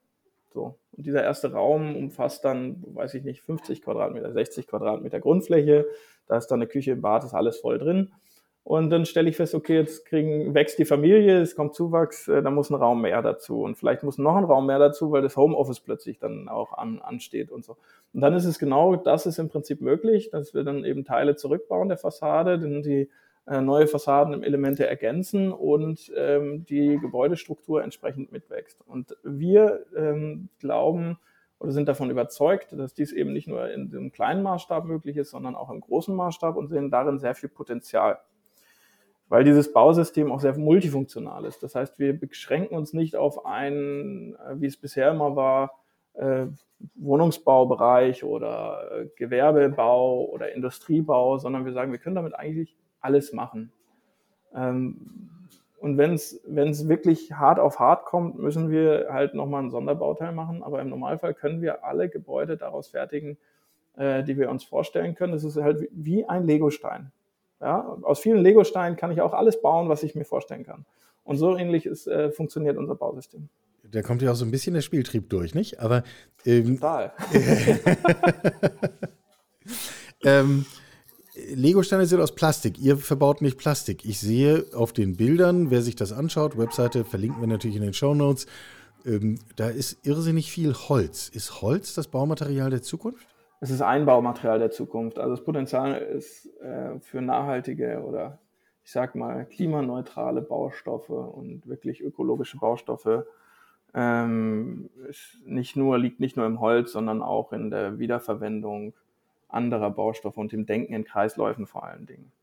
So. 0.52 0.76
Und 0.92 1.06
dieser 1.06 1.24
erste 1.24 1.54
Raum 1.54 1.96
umfasst 1.96 2.44
dann, 2.44 2.84
weiß 2.88 3.14
ich 3.14 3.24
nicht, 3.24 3.42
50 3.42 3.82
Quadratmeter, 3.82 4.32
60 4.32 4.68
Quadratmeter 4.68 5.20
Grundfläche. 5.20 5.86
Da 6.28 6.38
ist 6.38 6.48
dann 6.48 6.60
eine 6.60 6.68
Küche, 6.68 6.94
ein 6.94 7.02
Bad, 7.02 7.24
ist 7.24 7.34
alles 7.34 7.60
voll 7.60 7.78
drin. 7.78 8.12
Und 8.66 8.92
dann 8.92 9.06
stelle 9.06 9.30
ich 9.30 9.36
fest, 9.36 9.56
okay, 9.56 9.76
jetzt 9.76 10.06
kriegen, 10.06 10.54
wächst 10.54 10.80
die 10.80 10.86
Familie, 10.86 11.42
es 11.42 11.56
kommt 11.56 11.76
Zuwachs, 11.76 12.30
äh, 12.30 12.42
da 12.42 12.50
muss 12.50 12.70
ein 12.70 12.76
Raum 12.76 13.02
mehr 13.02 13.22
dazu. 13.22 13.62
Und 13.62 13.76
vielleicht 13.76 14.04
muss 14.04 14.18
noch 14.18 14.38
ein 14.38 14.46
Raum 14.46 14.68
mehr 14.68 14.80
dazu, 14.80 15.12
weil 15.12 15.22
das 15.22 15.36
Homeoffice 15.36 15.82
plötzlich 15.82 16.18
dann 16.18 16.48
auch 16.48 16.72
an, 16.72 17.00
ansteht 17.00 17.52
und 17.52 17.66
so. 17.66 17.76
Und 18.14 18.22
dann 18.22 18.34
ist 18.34 18.46
es 18.46 18.60
genau, 18.60 18.96
das 18.96 19.26
ist 19.26 19.38
im 19.38 19.50
Prinzip 19.50 19.82
möglich, 19.82 20.30
dass 20.32 20.54
wir 20.54 20.64
dann 20.64 20.86
eben 20.86 21.04
Teile 21.04 21.36
zurückbauen 21.36 21.90
der 21.90 21.98
Fassade, 21.98 22.58
dann 22.58 22.84
die 22.84 23.10
äh, 23.48 23.60
neue 23.60 23.88
Fassadenelemente 23.88 24.88
ergänzen 24.88 25.52
und 25.52 26.10
ähm, 26.16 26.66
die 26.66 26.98
Gebäudestruktur 27.00 27.84
entsprechend 27.84 28.32
mitwächst. 28.32 28.80
Und 28.88 29.18
wir 29.24 29.86
ähm, 29.94 30.48
glauben 30.60 31.20
oder 31.60 31.74
sind 31.74 31.90
davon 31.90 32.10
überzeugt, 32.10 32.72
dass 32.72 32.94
dies 32.94 33.12
eben 33.12 33.34
nicht 33.34 33.50
nur 33.50 33.70
in 33.70 33.90
dem 33.90 34.14
kleinen 34.14 34.42
Maßstab 34.42 34.86
möglich 34.86 35.18
ist, 35.18 35.32
sondern 35.32 35.56
auch 35.56 35.70
im 35.70 35.82
großen 35.82 36.16
Maßstab 36.16 36.56
und 36.56 36.70
sehen 36.70 36.90
darin 36.90 37.20
sehr 37.20 37.36
viel 37.36 37.50
Potenzial 37.50 38.20
weil 39.30 39.44
dieses 39.44 39.74
Bausystem 39.74 40.32
auch 40.32 40.40
sehr 40.40 40.58
multifunktional 40.58 41.46
ist. 41.46 41.64
Das 41.64 41.76
heißt, 41.76 42.00
wir 42.00 42.18
beschränken 42.20 42.76
uns 42.76 42.94
nicht 42.94 43.16
auf 43.16 43.46
einen, 43.46 44.36
äh, 44.36 44.60
wie 44.62 44.68
es 44.68 44.78
bisher 44.78 45.12
immer 45.12 45.36
war, 45.36 45.80
äh, 46.14 46.48
Wohnungsbaubereich 46.96 48.24
oder 48.24 48.92
äh, 48.92 49.08
Gewerbebau 49.16 50.26
oder 50.26 50.52
Industriebau, 50.52 51.38
sondern 51.38 51.66
wir 51.66 51.74
sagen, 51.74 51.92
wir 51.92 52.00
können 52.00 52.16
damit 52.16 52.36
eigentlich 52.36 52.78
alles 53.00 53.34
machen. 53.34 53.72
Ähm, 54.54 55.30
und 55.80 55.98
wenn 55.98 56.14
es 56.14 56.88
wirklich 56.88 57.34
hart 57.34 57.60
auf 57.60 57.80
hart 57.80 58.06
kommt, 58.06 58.38
müssen 58.40 58.70
wir 58.70 59.08
halt 59.10 59.34
nochmal 59.34 59.64
ein 59.64 59.70
Sonderbauteil 59.70 60.32
machen. 60.32 60.64
Aber 60.64 60.80
im 60.80 60.90
Normalfall 60.90 61.34
können 61.34 61.62
wir 61.62 61.84
alle 61.84 62.08
Gebäude 62.08 62.56
daraus 62.56 62.88
fertigen, 62.88 63.38
die 63.98 64.38
wir 64.38 64.50
uns 64.50 64.64
vorstellen 64.64 65.14
können. 65.14 65.34
Das 65.34 65.44
ist 65.44 65.58
halt 65.58 65.90
wie 65.92 66.24
ein 66.24 66.46
Legostein. 66.46 67.12
Ja, 67.64 67.98
aus 68.02 68.20
vielen 68.20 68.44
Lego-Steinen 68.44 68.98
kann 68.98 69.12
ich 69.12 69.22
auch 69.22 69.32
alles 69.32 69.62
bauen, 69.62 69.88
was 69.88 70.04
ich 70.04 70.16
mir 70.16 70.26
vorstellen 70.26 70.66
kann. 70.66 70.86
Und 71.24 71.38
so 71.38 71.56
ähnlich 71.58 71.86
ist, 71.86 72.08
äh, 72.08 72.30
funktioniert 72.30 72.76
unser 72.76 72.96
Bausystem. 72.96 73.48
Da 73.90 74.02
kommt 74.02 74.22
ja 74.22 74.32
auch 74.32 74.36
so 74.36 74.44
ein 74.44 74.52
bisschen 74.52 74.74
der 74.74 74.82
Spieltrieb 74.82 75.30
durch, 75.30 75.56
nicht? 75.56 75.80
Aber 75.80 76.04
ähm, 76.46 76.76
total. 76.76 77.14
ähm, 80.26 80.66
Lego-Steine 81.36 82.06
sind 82.06 82.20
aus 82.20 82.36
Plastik. 82.36 82.78
Ihr 82.80 82.98
verbaut 82.98 83.42
nicht 83.42 83.58
Plastik. 83.58 84.04
Ich 84.04 84.20
sehe 84.20 84.66
auf 84.74 84.92
den 84.92 85.16
Bildern, 85.16 85.72
wer 85.72 85.82
sich 85.82 85.96
das 85.96 86.12
anschaut, 86.12 86.58
Webseite 86.58 87.06
verlinken 87.06 87.40
wir 87.40 87.48
natürlich 87.48 87.78
in 87.78 87.84
den 87.84 87.94
Show 87.94 88.14
Notes. 88.14 88.46
Ähm, 89.06 89.40
da 89.56 89.70
ist 89.70 90.06
irrsinnig 90.06 90.52
viel 90.52 90.74
Holz. 90.74 91.30
Ist 91.30 91.62
Holz 91.62 91.94
das 91.94 92.08
Baumaterial 92.10 92.70
der 92.70 92.82
Zukunft? 92.82 93.33
Es 93.64 93.70
ist 93.70 93.82
ein 93.82 94.06
Baumaterial 94.06 94.60
der 94.60 94.72
Zukunft. 94.72 95.18
Also 95.18 95.36
das 95.38 95.46
Potenzial 95.46 95.96
ist 95.96 96.48
äh, 96.62 97.00
für 97.00 97.22
nachhaltige 97.22 98.04
oder 98.04 98.40
ich 98.84 98.92
sag 98.92 99.16
mal 99.16 99.46
klimaneutrale 99.46 100.42
Baustoffe 100.42 101.10
und 101.10 101.66
wirklich 101.66 102.02
ökologische 102.02 102.58
Baustoffe 102.58 103.26
ähm, 103.94 104.90
nicht 105.46 105.78
nur, 105.78 105.98
liegt 105.98 106.20
nicht 106.20 106.36
nur 106.36 106.46
im 106.46 106.60
Holz, 106.60 106.92
sondern 106.92 107.22
auch 107.22 107.54
in 107.54 107.70
der 107.70 108.00
Wiederverwendung 108.00 108.94
anderer 109.48 109.92
Baustoffe 109.92 110.38
und 110.38 110.52
dem 110.52 110.66
Denken 110.66 110.94
in 110.94 111.06
Kreisläufen 111.06 111.66
vor 111.66 111.86
allen 111.86 112.06
Dingen. 112.06 112.34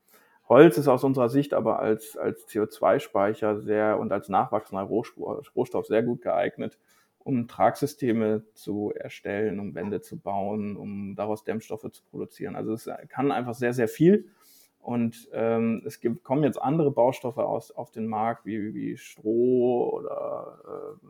Holz 0.48 0.78
ist 0.78 0.88
aus 0.88 1.04
unserer 1.04 1.28
Sicht 1.28 1.52
aber 1.52 1.80
als, 1.80 2.16
als 2.16 2.48
CO2-Speicher 2.48 3.60
sehr 3.60 3.98
und 3.98 4.10
als 4.10 4.30
nachwachsender 4.30 4.84
Rohstoff 4.84 5.86
sehr 5.86 6.02
gut 6.02 6.22
geeignet, 6.22 6.78
um 7.22 7.48
Tragsysteme 7.48 8.44
zu 8.54 8.92
erstellen, 8.94 9.60
um 9.60 9.74
Wände 9.74 10.00
zu 10.00 10.18
bauen, 10.18 10.76
um 10.76 11.14
daraus 11.14 11.44
Dämmstoffe 11.44 11.90
zu 11.90 12.02
produzieren. 12.10 12.56
Also 12.56 12.72
es 12.72 12.88
kann 13.08 13.30
einfach 13.32 13.54
sehr, 13.54 13.72
sehr 13.72 13.88
viel. 13.88 14.28
Und 14.78 15.28
ähm, 15.32 15.82
es 15.84 16.00
gibt, 16.00 16.24
kommen 16.24 16.42
jetzt 16.42 16.60
andere 16.60 16.90
Baustoffe 16.90 17.36
aus, 17.36 17.70
auf 17.70 17.90
den 17.90 18.06
Markt, 18.06 18.46
wie, 18.46 18.72
wie 18.72 18.96
Stroh 18.96 19.90
oder 19.90 20.58
äh, 20.66 21.06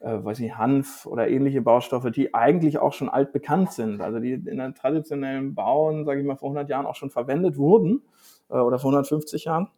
äh, 0.00 0.24
weiß 0.24 0.40
nicht, 0.40 0.56
Hanf 0.56 1.06
oder 1.06 1.28
ähnliche 1.28 1.62
Baustoffe, 1.62 2.10
die 2.10 2.34
eigentlich 2.34 2.78
auch 2.78 2.92
schon 2.92 3.08
altbekannt 3.08 3.72
sind. 3.72 4.00
Also 4.00 4.18
die 4.18 4.32
in 4.32 4.58
der 4.58 4.74
traditionellen 4.74 5.54
Bauen, 5.54 6.04
sage 6.04 6.20
ich 6.20 6.26
mal, 6.26 6.36
vor 6.36 6.48
100 6.48 6.68
Jahren 6.68 6.86
auch 6.86 6.94
schon 6.96 7.10
verwendet 7.10 7.56
wurden 7.56 8.02
äh, 8.48 8.54
oder 8.54 8.78
vor 8.78 8.90
150 8.90 9.44
Jahren 9.44 9.68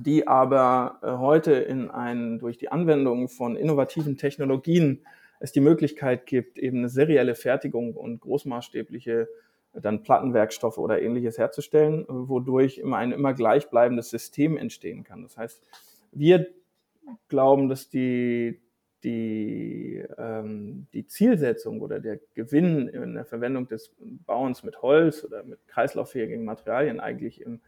die 0.00 0.26
aber 0.26 0.98
äh, 1.02 1.10
heute 1.18 1.52
in 1.52 1.90
ein, 1.90 2.38
durch 2.38 2.58
die 2.58 2.70
Anwendung 2.70 3.28
von 3.28 3.56
innovativen 3.56 4.16
Technologien 4.16 5.04
es 5.40 5.52
die 5.52 5.60
Möglichkeit 5.60 6.26
gibt, 6.26 6.58
eben 6.58 6.78
eine 6.78 6.88
serielle 6.88 7.34
Fertigung 7.34 7.94
und 7.94 8.20
großmaßstäbliche 8.20 9.28
dann 9.74 10.02
Plattenwerkstoffe 10.02 10.78
oder 10.78 11.00
ähnliches 11.00 11.38
herzustellen, 11.38 12.04
wodurch 12.08 12.78
immer 12.78 12.98
ein 12.98 13.12
immer 13.12 13.32
gleichbleibendes 13.32 14.10
System 14.10 14.56
entstehen 14.56 15.02
kann. 15.02 15.22
Das 15.22 15.36
heißt, 15.36 15.66
wir 16.12 16.46
glauben, 17.28 17.68
dass 17.68 17.88
die, 17.88 18.60
die, 19.02 20.04
ähm, 20.18 20.86
die 20.92 21.06
Zielsetzung 21.06 21.80
oder 21.80 22.00
der 22.00 22.20
Gewinn 22.34 22.88
in 22.88 23.14
der 23.14 23.24
Verwendung 23.24 23.66
des 23.66 23.94
Bauens 24.26 24.62
mit 24.62 24.82
Holz 24.82 25.24
oder 25.24 25.42
mit 25.42 25.66
kreislauffähigen 25.66 26.44
Materialien 26.44 27.00
eigentlich 27.00 27.40
im 27.40 27.60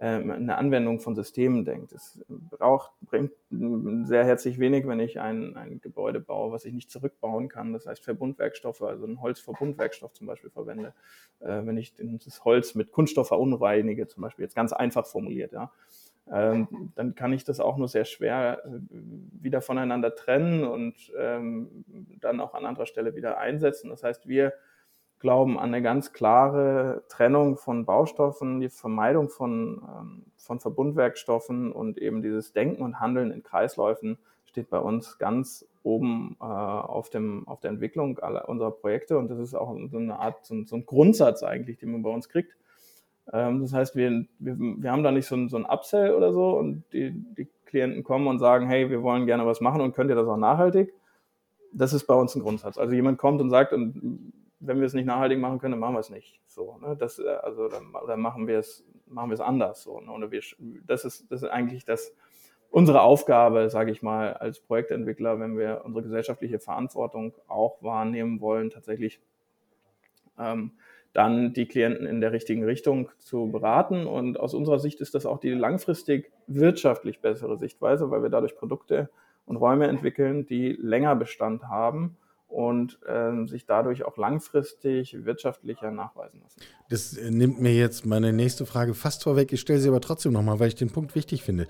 eine 0.00 0.56
Anwendung 0.56 1.00
von 1.00 1.16
Systemen 1.16 1.64
denkt. 1.64 1.92
Es 1.92 2.20
braucht, 2.28 2.92
bringt 3.02 3.32
sehr 3.50 4.24
herzlich 4.24 4.60
wenig, 4.60 4.86
wenn 4.86 5.00
ich 5.00 5.18
ein, 5.18 5.56
ein 5.56 5.80
Gebäude 5.80 6.20
baue, 6.20 6.52
was 6.52 6.64
ich 6.64 6.72
nicht 6.72 6.90
zurückbauen 6.90 7.48
kann. 7.48 7.72
Das 7.72 7.86
heißt 7.86 8.04
Verbundwerkstoffe, 8.04 8.82
also 8.82 9.06
ein 9.06 9.20
Holzverbundwerkstoff 9.20 10.12
zum 10.12 10.28
Beispiel 10.28 10.50
verwende. 10.50 10.94
Äh, 11.40 11.66
wenn 11.66 11.76
ich 11.76 11.94
das 12.24 12.44
Holz 12.44 12.76
mit 12.76 12.92
Kunststoff 12.92 13.28
verunreinige, 13.28 14.06
zum 14.06 14.22
Beispiel 14.22 14.44
jetzt 14.44 14.54
ganz 14.54 14.72
einfach 14.72 15.04
formuliert, 15.04 15.52
ja, 15.52 15.72
ähm, 16.30 16.92
dann 16.94 17.14
kann 17.14 17.32
ich 17.32 17.44
das 17.44 17.58
auch 17.58 17.76
nur 17.76 17.88
sehr 17.88 18.04
schwer 18.04 18.62
äh, 18.64 18.78
wieder 18.90 19.62
voneinander 19.62 20.14
trennen 20.14 20.64
und 20.64 20.94
ähm, 21.18 21.84
dann 22.20 22.40
auch 22.40 22.54
an 22.54 22.66
anderer 22.66 22.86
Stelle 22.86 23.14
wieder 23.14 23.38
einsetzen. 23.38 23.88
Das 23.90 24.02
heißt, 24.02 24.28
wir 24.28 24.52
glauben 25.20 25.58
an 25.58 25.74
eine 25.74 25.82
ganz 25.82 26.12
klare 26.12 27.02
Trennung 27.08 27.56
von 27.56 27.84
Baustoffen, 27.84 28.60
die 28.60 28.68
Vermeidung 28.68 29.28
von, 29.28 29.82
ähm, 29.82 30.22
von 30.36 30.60
Verbundwerkstoffen 30.60 31.72
und 31.72 31.98
eben 31.98 32.22
dieses 32.22 32.52
Denken 32.52 32.82
und 32.82 33.00
Handeln 33.00 33.30
in 33.30 33.42
Kreisläufen 33.42 34.18
steht 34.44 34.70
bei 34.70 34.78
uns 34.78 35.18
ganz 35.18 35.66
oben 35.82 36.36
äh, 36.40 36.44
auf, 36.44 37.10
dem, 37.10 37.46
auf 37.48 37.60
der 37.60 37.70
Entwicklung 37.70 38.18
aller 38.18 38.48
unserer 38.48 38.70
Projekte 38.70 39.18
und 39.18 39.28
das 39.30 39.38
ist 39.38 39.54
auch 39.54 39.76
so 39.90 39.98
eine 39.98 40.18
Art, 40.18 40.44
so, 40.44 40.64
so 40.64 40.76
ein 40.76 40.86
Grundsatz 40.86 41.42
eigentlich, 41.42 41.78
den 41.78 41.92
man 41.92 42.02
bei 42.02 42.10
uns 42.10 42.28
kriegt. 42.28 42.56
Ähm, 43.32 43.60
das 43.60 43.72
heißt, 43.72 43.96
wir, 43.96 44.24
wir, 44.38 44.56
wir 44.58 44.92
haben 44.92 45.02
da 45.02 45.10
nicht 45.10 45.26
so 45.26 45.36
ein, 45.36 45.48
so 45.48 45.56
ein 45.56 45.66
Upsell 45.66 46.12
oder 46.12 46.32
so 46.32 46.56
und 46.56 46.84
die, 46.92 47.12
die 47.36 47.48
Klienten 47.66 48.02
kommen 48.02 48.26
und 48.26 48.38
sagen, 48.38 48.66
hey, 48.66 48.88
wir 48.90 49.02
wollen 49.02 49.26
gerne 49.26 49.46
was 49.46 49.60
machen 49.60 49.80
und 49.80 49.94
könnt 49.94 50.10
ihr 50.10 50.16
das 50.16 50.28
auch 50.28 50.36
nachhaltig? 50.36 50.92
Das 51.72 51.92
ist 51.92 52.06
bei 52.06 52.14
uns 52.14 52.34
ein 52.34 52.42
Grundsatz. 52.42 52.78
Also 52.78 52.94
jemand 52.94 53.18
kommt 53.18 53.40
und 53.40 53.50
sagt, 53.50 53.72
und 53.72 54.32
wenn 54.60 54.78
wir 54.78 54.86
es 54.86 54.94
nicht 54.94 55.06
nachhaltig 55.06 55.38
machen 55.38 55.58
können, 55.58 55.72
dann 55.72 55.80
machen 55.80 55.94
wir 55.94 56.00
es 56.00 56.10
nicht. 56.10 56.40
So, 56.46 56.78
ne? 56.78 56.96
das, 56.98 57.18
äh, 57.18 57.28
also, 57.28 57.64
oder 58.02 58.16
machen 58.16 58.46
wir 58.46 58.58
es, 58.58 58.84
machen 59.06 59.30
wir 59.30 59.34
es 59.34 59.40
anders. 59.40 59.82
So, 59.82 60.00
ne? 60.00 60.10
Oder 60.10 60.30
wir, 60.30 60.42
das, 60.86 61.04
ist, 61.04 61.30
das 61.30 61.42
ist 61.42 61.48
eigentlich 61.48 61.84
das, 61.84 62.14
unsere 62.70 63.02
Aufgabe, 63.02 63.70
sage 63.70 63.90
ich 63.90 64.02
mal, 64.02 64.34
als 64.34 64.60
Projektentwickler, 64.60 65.40
wenn 65.40 65.56
wir 65.56 65.82
unsere 65.84 66.02
gesellschaftliche 66.02 66.58
Verantwortung 66.58 67.34
auch 67.46 67.82
wahrnehmen 67.82 68.40
wollen, 68.40 68.70
tatsächlich 68.70 69.20
ähm, 70.38 70.72
dann 71.12 71.52
die 71.52 71.66
Klienten 71.66 72.06
in 72.06 72.20
der 72.20 72.32
richtigen 72.32 72.64
Richtung 72.64 73.10
zu 73.18 73.50
beraten. 73.50 74.06
Und 74.06 74.38
aus 74.38 74.54
unserer 74.54 74.78
Sicht 74.78 75.00
ist 75.00 75.14
das 75.14 75.24
auch 75.24 75.38
die 75.38 75.50
langfristig 75.50 76.30
wirtschaftlich 76.46 77.20
bessere 77.20 77.56
Sichtweise, 77.56 78.10
weil 78.10 78.22
wir 78.22 78.30
dadurch 78.30 78.56
Produkte 78.56 79.08
und 79.46 79.56
Räume 79.56 79.86
entwickeln, 79.86 80.46
die 80.46 80.72
länger 80.72 81.16
Bestand 81.16 81.64
haben 81.64 82.16
und 82.48 82.98
ähm, 83.06 83.46
sich 83.46 83.66
dadurch 83.66 84.04
auch 84.04 84.16
langfristig 84.16 85.24
wirtschaftlicher 85.24 85.90
nachweisen 85.90 86.40
lassen. 86.40 86.60
Das 86.88 87.16
äh, 87.16 87.30
nimmt 87.30 87.60
mir 87.60 87.74
jetzt 87.74 88.06
meine 88.06 88.32
nächste 88.32 88.66
Frage 88.66 88.94
fast 88.94 89.22
vorweg. 89.22 89.52
Ich 89.52 89.60
stelle 89.60 89.78
sie 89.78 89.88
aber 89.88 90.00
trotzdem 90.00 90.32
nochmal, 90.32 90.58
weil 90.58 90.68
ich 90.68 90.74
den 90.74 90.90
Punkt 90.90 91.14
wichtig 91.14 91.42
finde. 91.42 91.66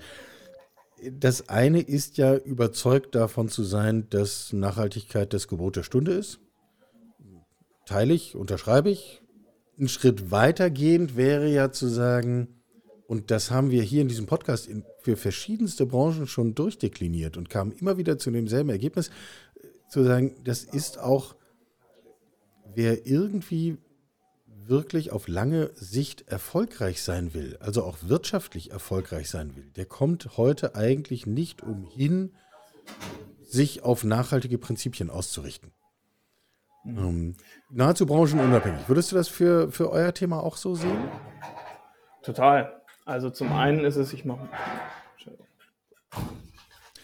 Das 1.11 1.47
eine 1.49 1.81
ist 1.81 2.17
ja 2.17 2.35
überzeugt 2.35 3.15
davon 3.15 3.49
zu 3.49 3.63
sein, 3.63 4.07
dass 4.09 4.51
Nachhaltigkeit 4.53 5.33
das 5.33 5.47
Gebot 5.47 5.75
der 5.75 5.83
Stunde 5.83 6.13
ist. 6.13 6.39
Teile 7.85 8.13
ich, 8.13 8.35
unterschreibe 8.35 8.89
ich. 8.89 9.21
Ein 9.77 9.87
Schritt 9.87 10.31
weitergehend 10.31 11.15
wäre 11.15 11.47
ja 11.47 11.71
zu 11.71 11.87
sagen, 11.87 12.59
und 13.09 13.31
das 13.31 13.49
haben 13.49 13.71
wir 13.71 13.81
hier 13.81 14.03
in 14.03 14.07
diesem 14.07 14.27
Podcast 14.27 14.67
in, 14.67 14.83
für 15.01 15.17
verschiedenste 15.17 15.87
Branchen 15.87 16.27
schon 16.27 16.53
durchdekliniert 16.53 17.37
und 17.37 17.49
kamen 17.49 17.71
immer 17.71 17.97
wieder 17.97 18.19
zu 18.19 18.29
demselben 18.29 18.69
Ergebnis 18.69 19.09
zu 19.89 20.03
sagen, 20.03 20.35
das 20.43 20.63
ist 20.63 20.99
auch, 20.99 21.35
wer 22.75 23.05
irgendwie 23.05 23.77
wirklich 24.45 25.11
auf 25.11 25.27
lange 25.27 25.71
Sicht 25.73 26.27
erfolgreich 26.27 27.01
sein 27.01 27.33
will, 27.33 27.57
also 27.59 27.83
auch 27.83 27.97
wirtschaftlich 28.03 28.71
erfolgreich 28.71 29.29
sein 29.29 29.55
will, 29.55 29.71
der 29.75 29.85
kommt 29.85 30.37
heute 30.37 30.75
eigentlich 30.75 31.25
nicht 31.25 31.63
umhin, 31.63 32.33
sich 33.43 33.83
auf 33.83 34.03
nachhaltige 34.03 34.59
Prinzipien 34.59 35.09
auszurichten. 35.09 35.71
Mhm. 36.83 36.97
Ähm, 36.97 37.35
nahezu 37.71 38.05
branchenunabhängig. 38.05 38.87
Würdest 38.87 39.11
du 39.11 39.15
das 39.15 39.27
für, 39.27 39.71
für 39.71 39.89
euer 39.89 40.13
Thema 40.13 40.41
auch 40.41 40.55
so 40.55 40.75
sehen? 40.75 41.09
Total. 42.21 42.81
Also 43.05 43.31
zum 43.31 43.51
einen 43.51 43.83
ist 43.85 43.95
es, 43.95 44.13
ich 44.13 44.23
mache 44.23 44.47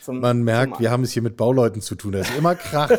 zum, 0.05 0.19
Man 0.19 0.43
merkt, 0.43 0.79
wir 0.79 0.91
haben 0.91 1.03
es 1.03 1.11
hier 1.11 1.23
mit 1.23 1.35
Bauleuten 1.35 1.81
zu 1.81 1.95
tun. 1.95 2.13
Da 2.13 2.19
ist 2.19 2.37
immer 2.37 2.55
Krach. 2.55 2.91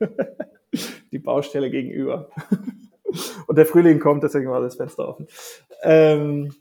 Die 1.12 1.18
Baustelle 1.18 1.70
gegenüber. 1.70 2.30
Und 3.46 3.56
der 3.56 3.66
Frühling 3.66 4.00
kommt, 4.00 4.22
deswegen 4.24 4.50
war 4.50 4.60
das 4.60 4.76
Fenster 4.76 5.08
offen. 5.08 5.28
Ähm, 5.82 6.52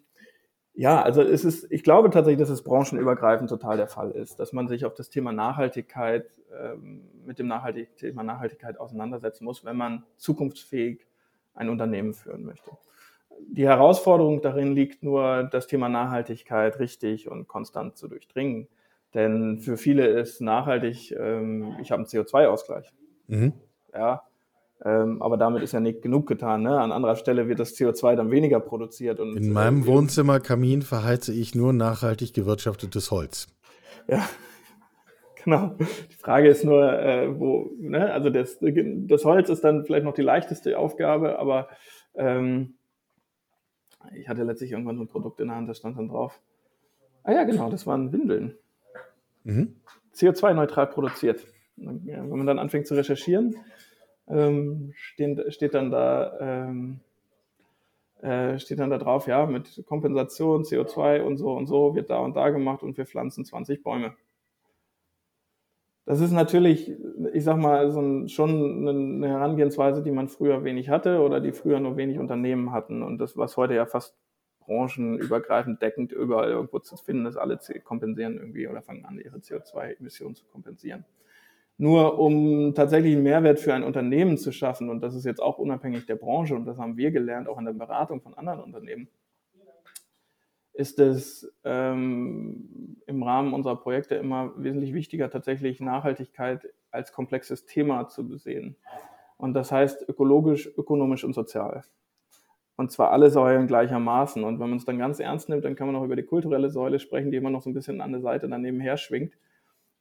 ja, 0.76 1.02
also 1.02 1.22
es 1.22 1.46
ist, 1.46 1.72
ich 1.72 1.84
glaube 1.84 2.10
tatsächlich, 2.10 2.39
dass 2.39 2.50
es 2.50 2.63
branchenübergreifend 2.63 3.50
total 3.50 3.78
der 3.78 3.88
Fall 3.88 4.12
ist, 4.12 4.39
dass 4.39 4.54
man 4.54 4.67
sich 4.67 4.86
auf 4.86 4.93
das 4.93 5.10
Thema 5.10 5.32
Nachhaltigkeit, 5.32 6.26
ähm, 6.60 7.10
mit 7.26 7.39
dem 7.39 7.48
Nachhaltig 7.48 7.96
Thema 7.96 8.24
Nachhaltigkeit 8.24 8.80
auseinandersetzen 8.80 9.46
muss, 9.46 9.65
wenn 9.65 9.78
man 9.78 10.04
zukunftsfähig 10.17 11.06
ein 11.54 11.69
Unternehmen 11.69 12.13
führen 12.13 12.43
möchte. 12.43 12.72
Die 13.48 13.67
Herausforderung 13.67 14.41
darin 14.41 14.74
liegt 14.74 15.04
nur, 15.04 15.43
das 15.52 15.67
Thema 15.67 15.89
Nachhaltigkeit 15.89 16.80
richtig 16.80 17.30
und 17.30 17.48
konstant 17.48 17.98
zu 17.98 18.08
durchdringen. 18.08 18.67
Denn 19.13 19.60
für 19.60 19.78
viele 19.78 20.08
ist 20.08 20.41
nachhaltig, 20.41 21.12
ähm, 21.12 21.76
ich 21.82 21.91
habe 21.91 21.99
einen 21.99 22.08
CO2-Ausgleich. 22.08 22.91
Mhm. 23.28 23.54
Ja, 23.93 24.23
ähm, 24.86 25.21
aber 25.21 25.38
damit 25.38 25.63
ist 25.63 25.71
ja 25.71 25.80
nicht 25.80 26.02
genug 26.02 26.28
getan. 26.28 26.63
Ne? 26.63 26.78
An 26.78 26.91
anderer 26.91 27.15
Stelle 27.15 27.47
wird 27.47 27.60
das 27.60 27.76
CO2 27.76 28.15
dann 28.15 28.32
weniger 28.32 28.60
produziert. 28.60 29.19
Und, 29.19 29.38
In 29.38 29.54
meinem 29.54 29.84
äh, 29.84 29.88
Wohnzimmerkamin 29.88 30.82
verheize 30.82 31.34
ich 31.34 31.56
nur 31.56 31.71
nachhaltig 31.71 32.34
gewirtschaftetes 32.34 33.10
Holz. 33.12 33.47
Ja, 34.08 34.28
genau. 35.43 35.76
Die 35.80 36.15
Frage 36.15 36.49
ist 36.49 36.65
nur, 36.65 36.91
äh, 36.99 37.39
wo, 37.39 37.71
ne? 37.80 38.12
also 38.12 38.30
das, 38.30 38.58
das 38.60 39.23
Holz 39.23 39.49
ist 39.49 39.63
dann 39.63 39.86
vielleicht 39.86 40.06
noch 40.06 40.15
die 40.15 40.21
leichteste 40.21 40.78
Aufgabe, 40.78 41.39
aber 41.39 41.69
ähm, 42.15 42.73
ich 44.13 44.28
hatte 44.28 44.43
letztlich 44.43 44.71
irgendwann 44.71 44.97
so 44.97 45.04
ein 45.04 45.08
Produkt 45.08 45.39
in 45.39 45.47
der 45.47 45.56
Hand, 45.56 45.69
da 45.69 45.73
stand 45.73 45.97
dann 45.97 46.10
drauf. 46.10 46.41
Ah 47.23 47.32
ja, 47.32 47.43
genau, 47.45 47.69
das 47.69 47.88
waren 47.88 48.12
Windeln. 48.12 48.58
Mhm. 49.43 49.75
CO2-neutral 50.15 50.88
produziert. 50.88 51.45
Wenn 51.75 52.29
man 52.29 52.45
dann 52.45 52.60
anfängt 52.60 52.88
zu 52.88 52.95
recherchieren, 52.95 53.56
ähm, 54.27 54.93
stehen, 54.95 55.41
steht 55.51 55.73
dann 55.73 55.91
da 55.91 56.39
ähm, 56.39 56.99
äh, 58.23 58.58
steht 58.58 58.79
dann 58.79 58.89
da 58.89 58.97
drauf, 58.97 59.27
ja, 59.27 59.45
mit 59.45 59.84
Kompensation, 59.86 60.63
CO2 60.63 61.21
und 61.21 61.38
so 61.38 61.51
und 61.51 61.67
so 61.67 61.93
wird 61.93 62.10
da 62.10 62.19
und 62.19 62.38
da 62.38 62.51
gemacht 62.51 62.82
und 62.82 62.97
wir 62.97 63.06
pflanzen 63.06 63.43
20 63.43 63.84
Bäume. 63.84 64.13
Das 66.06 66.21
ist 66.21 66.32
natürlich, 66.32 66.91
ich 67.34 67.43
sag 67.43 67.58
mal, 67.58 67.91
so 67.91 68.01
ein, 68.01 68.29
schon 68.29 68.88
eine 68.88 69.27
Herangehensweise, 69.27 70.03
die 70.03 70.12
man 70.12 70.29
früher 70.29 70.63
wenig 70.63 70.89
hatte 70.89 71.21
oder 71.21 71.41
die 71.41 71.51
früher 71.51 71.82
nur 71.82 71.97
wenig 71.97 72.17
Unternehmen 72.17 72.71
hatten 72.71 73.03
und 73.03 73.17
das, 73.19 73.36
was 73.38 73.58
heute 73.58 73.73
ja 73.73 73.86
fast 73.86 74.15
branchenübergreifend 74.65 75.82
deckend 75.82 76.12
überall 76.12 76.49
irgendwo 76.49 76.80
zu 76.80 76.97
finden 76.97 77.26
ist. 77.26 77.38
Alle 77.38 77.60
kompensieren 77.84 78.38
irgendwie 78.38 78.67
oder 78.67 78.82
fangen 78.82 79.06
an, 79.06 79.19
ihre 79.19 79.38
CO2-Emissionen 79.38 80.36
zu 80.36 80.45
kompensieren. 80.45 81.06
Nur 81.78 82.19
um 82.19 82.73
tatsächlich 82.76 83.13
einen 83.13 83.23
Mehrwert 83.23 83.60
für 83.60 83.73
ein 83.73 83.84
Unternehmen 83.84 84.38
zu 84.38 84.52
schaffen, 84.52 84.89
und 84.89 85.02
das 85.02 85.15
ist 85.15 85.26
jetzt 85.26 85.41
auch 85.41 85.58
unabhängig 85.58 86.06
der 86.06 86.15
Branche, 86.15 86.56
und 86.56 86.65
das 86.65 86.78
haben 86.78 86.97
wir 86.97 87.12
gelernt, 87.12 87.49
auch 87.49 87.58
in 87.58 87.65
der 87.65 87.73
Beratung 87.73 88.21
von 88.21 88.36
anderen 88.36 88.62
Unternehmen, 88.62 89.08
ist 90.73 90.99
es 90.99 91.52
ähm, 91.63 92.97
im 93.06 93.23
Rahmen 93.23 93.54
unserer 93.54 93.76
Projekte 93.76 94.15
immer 94.15 94.54
wesentlich 94.58 94.93
wichtiger, 94.93 95.30
tatsächlich 95.30 95.80
Nachhaltigkeit 95.80 96.67
als 96.91 97.12
komplexes 97.12 97.65
Thema 97.65 98.08
zu 98.08 98.28
besehen. 98.28 98.76
Und 99.38 99.54
das 99.54 99.71
heißt 99.71 100.08
ökologisch, 100.08 100.69
ökonomisch 100.78 101.23
und 101.23 101.34
sozial. 101.34 101.84
Und 102.76 102.92
zwar 102.92 103.12
alle 103.12 103.30
Säulen 103.30 103.68
gleichermaßen. 103.68 104.44
Und 104.44 104.60
wenn 104.60 104.70
man 104.70 104.78
es 104.78 104.86
dann 104.86 104.98
ganz 104.98 105.20
ernst 105.20 105.50
nimmt, 105.50 105.64
dann 105.64 105.76
kann 105.76 105.88
man 105.88 105.96
auch 105.96 106.04
über 106.04 106.16
die 106.16 106.24
kulturelle 106.24 106.70
Säule 106.70 107.00
sprechen, 107.00 107.32
die 107.32 107.38
immer 107.38 107.52
noch 107.52 107.62
so 107.62 107.70
ein 107.70 107.74
bisschen 107.74 108.02
an 108.02 108.12
der 108.12 108.22
Seite 108.22 108.48
daneben 108.50 108.80
her 108.80 108.98
schwingt. 108.98 109.34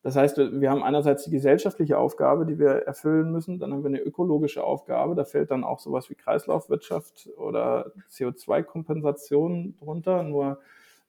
Das 0.02 0.16
heißt, 0.16 0.36
wir 0.38 0.70
haben 0.70 0.82
einerseits 0.82 1.24
die 1.24 1.30
gesellschaftliche 1.30 1.96
Aufgabe, 1.96 2.44
die 2.44 2.58
wir 2.58 2.70
erfüllen 2.70 3.30
müssen, 3.30 3.60
dann 3.60 3.72
haben 3.72 3.84
wir 3.84 3.88
eine 3.88 4.00
ökologische 4.00 4.64
Aufgabe, 4.64 5.14
da 5.14 5.24
fällt 5.24 5.52
dann 5.52 5.62
auch 5.62 5.78
sowas 5.78 6.10
wie 6.10 6.16
Kreislaufwirtschaft 6.16 7.28
oder 7.36 7.92
CO2-Kompensation 8.10 9.76
drunter. 9.78 10.24
Nur 10.24 10.58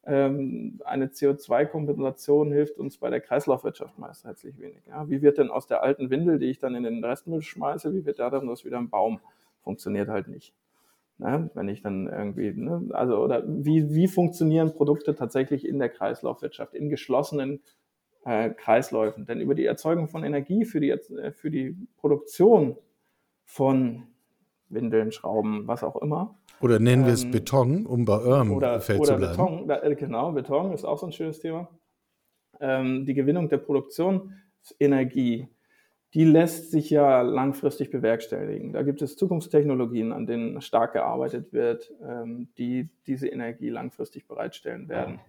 ähm, 0.05 0.79
eine 0.85 1.07
CO2-Kompensation 1.07 2.51
hilft 2.51 2.77
uns 2.77 2.97
bei 2.97 3.09
der 3.09 3.19
Kreislaufwirtschaft 3.19 3.97
meist 3.97 4.25
herzlich 4.25 4.59
wenig. 4.59 4.85
Ja? 4.85 5.09
Wie 5.09 5.23
wird 5.23 5.39
denn 5.39 5.49
aus 5.49 5.65
der 5.65 5.81
alten 5.81 6.11
Windel, 6.11 6.37
die 6.37 6.51
ich 6.51 6.59
dann 6.59 6.75
in 6.75 6.83
den 6.83 7.03
Restmüll 7.03 7.41
schmeiße, 7.41 7.95
wie 7.95 8.05
wird 8.05 8.19
da 8.19 8.29
dann 8.29 8.47
das 8.47 8.63
wieder 8.63 8.77
ein 8.77 8.89
Baum? 8.89 9.19
Funktioniert 9.63 10.09
halt 10.09 10.27
nicht. 10.27 10.53
Ne? 11.17 11.49
Wenn 11.53 11.69
ich 11.69 11.81
dann 11.81 12.07
irgendwie, 12.07 12.51
ne? 12.53 12.89
also 12.91 13.17
oder 13.17 13.43
wie, 13.47 13.93
wie 13.93 14.07
funktionieren 14.07 14.73
Produkte 14.73 15.15
tatsächlich 15.15 15.67
in 15.67 15.79
der 15.79 15.89
Kreislaufwirtschaft, 15.89 16.73
in 16.73 16.89
geschlossenen 16.89 17.61
äh, 18.25 18.49
Kreisläufen? 18.49 19.25
Denn 19.25 19.39
über 19.39 19.55
die 19.55 19.65
Erzeugung 19.65 20.07
von 20.07 20.23
Energie 20.23 20.65
für 20.65 20.79
die, 20.79 20.89
äh, 20.89 21.31
für 21.31 21.51
die 21.51 21.77
Produktion 21.97 22.77
von 23.45 24.03
Windeln, 24.69 25.11
Schrauben, 25.11 25.67
was 25.67 25.83
auch 25.83 25.97
immer. 25.97 26.39
Oder 26.59 26.79
nennen 26.79 27.05
wir 27.05 27.13
es 27.13 27.23
ähm, 27.23 27.31
Beton, 27.31 27.85
um 27.85 28.05
bei 28.05 28.19
eurem 28.19 28.51
oder, 28.51 28.79
Feld 28.79 29.01
oder 29.01 29.13
zu 29.13 29.17
bleiben. 29.17 29.67
Beton, 29.67 29.91
äh, 29.91 29.95
genau, 29.95 30.31
Beton 30.31 30.73
ist 30.73 30.85
auch 30.85 30.97
so 30.97 31.05
ein 31.05 31.11
schönes 31.11 31.39
Thema. 31.39 31.69
Ähm, 32.59 33.05
die 33.05 33.13
Gewinnung 33.13 33.49
der 33.49 33.57
Produktionsenergie 33.57 35.47
die 36.13 36.25
lässt 36.25 36.69
sich 36.69 36.89
ja 36.91 37.21
langfristig 37.21 37.89
bewerkstelligen. 37.89 38.71
Da 38.71 38.83
gibt 38.83 39.01
es 39.01 39.17
Zukunftstechnologien, 39.17 40.11
an 40.11 40.27
denen 40.27 40.61
stark 40.61 40.93
gearbeitet 40.93 41.53
wird, 41.53 41.91
ähm, 42.07 42.49
die 42.57 42.89
diese 43.07 43.27
Energie 43.27 43.69
langfristig 43.69 44.27
bereitstellen 44.27 44.89
werden. 44.89 45.19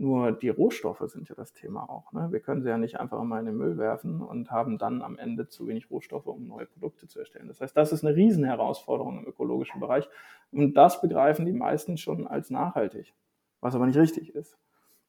Nur 0.00 0.30
die 0.30 0.48
Rohstoffe 0.48 1.02
sind 1.06 1.28
ja 1.28 1.34
das 1.34 1.52
Thema 1.52 1.90
auch. 1.90 2.12
Ne? 2.12 2.28
Wir 2.30 2.38
können 2.38 2.62
sie 2.62 2.68
ja 2.68 2.78
nicht 2.78 3.00
einfach 3.00 3.20
mal 3.24 3.40
in 3.40 3.46
den 3.46 3.56
Müll 3.56 3.78
werfen 3.78 4.22
und 4.22 4.52
haben 4.52 4.78
dann 4.78 5.02
am 5.02 5.18
Ende 5.18 5.48
zu 5.48 5.66
wenig 5.66 5.90
Rohstoffe, 5.90 6.28
um 6.28 6.46
neue 6.46 6.66
Produkte 6.66 7.08
zu 7.08 7.18
erstellen. 7.18 7.48
Das 7.48 7.60
heißt, 7.60 7.76
das 7.76 7.92
ist 7.92 8.04
eine 8.04 8.14
Riesenherausforderung 8.14 9.18
im 9.18 9.26
ökologischen 9.26 9.80
Bereich. 9.80 10.08
Und 10.52 10.74
das 10.74 11.00
begreifen 11.00 11.46
die 11.46 11.52
meisten 11.52 11.96
schon 11.96 12.28
als 12.28 12.48
nachhaltig, 12.48 13.12
was 13.60 13.74
aber 13.74 13.86
nicht 13.86 13.98
richtig 13.98 14.36
ist. 14.36 14.56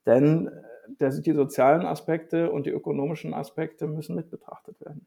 Denn 0.07 0.47
äh, 0.99 1.21
die 1.21 1.33
sozialen 1.33 1.85
Aspekte 1.85 2.51
und 2.51 2.65
die 2.65 2.71
ökonomischen 2.71 3.35
Aspekte 3.35 3.85
müssen 3.85 4.15
mit 4.15 4.31
betrachtet 4.31 4.81
werden. 4.81 5.05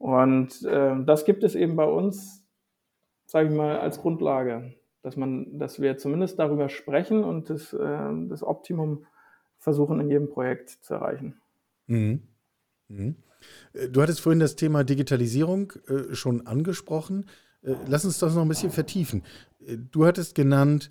Und 0.00 0.64
äh, 0.64 0.96
das 1.04 1.26
gibt 1.26 1.44
es 1.44 1.54
eben 1.54 1.76
bei 1.76 1.84
uns, 1.84 2.42
sage 3.26 3.50
ich 3.50 3.54
mal, 3.54 3.78
als 3.78 4.00
Grundlage, 4.00 4.74
dass 5.02 5.14
man, 5.18 5.58
dass 5.58 5.78
wir 5.78 5.98
zumindest 5.98 6.38
darüber 6.38 6.70
sprechen 6.70 7.22
und 7.22 7.50
das, 7.50 7.74
äh, 7.74 8.10
das 8.28 8.42
Optimum 8.42 9.04
versuchen 9.58 10.00
in 10.00 10.08
jedem 10.08 10.30
Projekt 10.30 10.70
zu 10.70 10.94
erreichen. 10.94 11.38
Mhm. 11.86 12.22
Mhm. 12.88 13.16
Äh, 13.74 13.90
du 13.90 14.00
hattest 14.00 14.22
vorhin 14.22 14.40
das 14.40 14.56
Thema 14.56 14.84
Digitalisierung 14.84 15.74
äh, 15.86 16.14
schon 16.14 16.46
angesprochen. 16.46 17.26
Äh, 17.60 17.74
lass 17.86 18.06
uns 18.06 18.18
das 18.18 18.34
noch 18.34 18.42
ein 18.42 18.48
bisschen 18.48 18.70
vertiefen. 18.70 19.22
Äh, 19.60 19.76
du 19.76 20.06
hattest 20.06 20.34
genannt, 20.34 20.90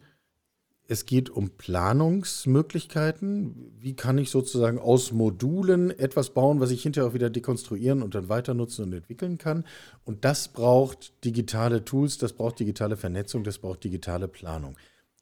es 0.92 1.06
geht 1.06 1.30
um 1.30 1.52
Planungsmöglichkeiten. 1.52 3.72
Wie 3.78 3.96
kann 3.96 4.18
ich 4.18 4.32
sozusagen 4.32 4.80
aus 4.80 5.12
Modulen 5.12 5.92
etwas 5.92 6.32
bauen, 6.32 6.60
was 6.60 6.72
ich 6.72 6.82
hinterher 6.82 7.08
auch 7.08 7.14
wieder 7.14 7.30
dekonstruieren 7.30 8.02
und 8.02 8.16
dann 8.16 8.28
weiter 8.28 8.56
nutzen 8.56 8.86
und 8.86 8.94
entwickeln 8.94 9.38
kann? 9.38 9.66
Und 10.04 10.26
das 10.26 10.48
braucht 10.48 11.24
digitale 11.24 11.86
Tools, 11.86 12.18
das 12.18 12.34
braucht 12.34 12.60
digitale 12.60 12.98
Vernetzung, 12.98 13.44
das 13.44 13.60
braucht 13.60 13.84
digitale 13.84 14.28
Planung. 14.28 14.78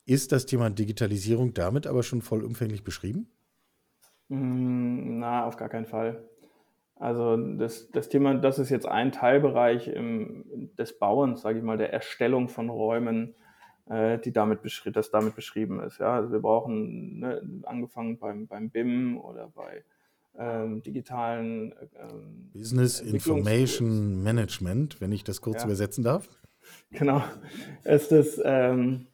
Ist 0.06 0.32
das 0.32 0.46
Thema 0.46 0.70
Digitalisierung 0.70 1.54
damit 1.54 1.86
aber 1.86 2.02
schon 2.02 2.22
vollumfänglich 2.22 2.86
beschrieben? 2.86 3.28
Mm, 4.30 5.20
na, 5.20 5.46
auf 5.46 5.58
gar 5.58 5.68
keinen 5.68 5.86
Fall. 5.86 6.24
Also 6.96 7.36
das, 7.36 7.92
das 7.92 8.08
Thema, 8.08 8.36
das 8.36 8.58
ist 8.58 8.70
jetzt 8.70 8.88
ein 8.88 9.12
Teilbereich 9.12 9.90
im, 9.90 10.72
des 10.78 10.98
Bauens, 10.98 11.42
sage 11.42 11.58
ich 11.58 11.64
mal, 11.66 11.78
der 11.78 11.92
Erstellung 11.92 12.48
von 12.48 12.70
Räumen 12.70 13.36
äh, 13.90 14.18
die 14.20 14.32
damit 14.32 14.60
das 14.94 15.12
damit 15.12 15.36
beschrieben 15.36 15.80
ist. 15.82 16.00
Ja? 16.00 16.16
Also 16.16 16.32
wir 16.32 16.40
brauchen, 16.40 17.20
ne, 17.20 17.42
angefangen 17.64 18.18
beim, 18.18 18.48
beim 18.48 18.70
BIM 18.70 19.18
oder 19.18 19.50
bei 19.56 19.84
ähm, 20.38 20.84
digitalen 20.84 21.74
ähm, 22.00 22.52
Business 22.54 23.00
Information 23.00 24.22
Management, 24.22 25.02
wenn 25.02 25.12
ich 25.12 25.24
das 25.24 25.42
kurz 25.42 25.62
ja. 25.62 25.66
übersetzen 25.66 26.04
darf. 26.04 26.28
Genau. 26.92 27.24
Ist 27.84 28.12
das, 28.12 28.40
ähm, 28.44 29.08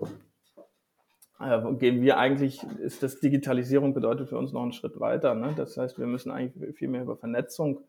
äh, 1.39 1.73
gehen 1.75 2.01
wir 2.01 2.17
eigentlich, 2.17 2.63
ist 2.79 3.03
das 3.03 3.19
Digitalisierung 3.19 3.93
bedeutet 3.93 4.29
für 4.29 4.37
uns 4.37 4.51
noch 4.51 4.63
einen 4.63 4.73
Schritt 4.73 4.99
weiter. 4.99 5.35
Ne? 5.35 5.53
Das 5.55 5.77
heißt, 5.77 5.97
wir 5.97 6.07
müssen 6.07 6.31
eigentlich 6.31 6.75
viel 6.75 6.87
mehr 6.87 7.03
über 7.03 7.15
Vernetzung 7.15 7.81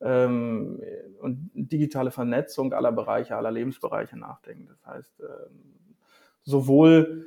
ähm, 0.00 0.80
und 1.20 1.50
digitale 1.54 2.10
Vernetzung 2.10 2.72
aller 2.72 2.92
Bereiche, 2.92 3.36
aller 3.36 3.50
Lebensbereiche 3.50 4.18
nachdenken. 4.18 4.66
Das 4.68 4.84
heißt, 4.86 5.20
ähm, 5.20 5.74
sowohl 6.44 7.26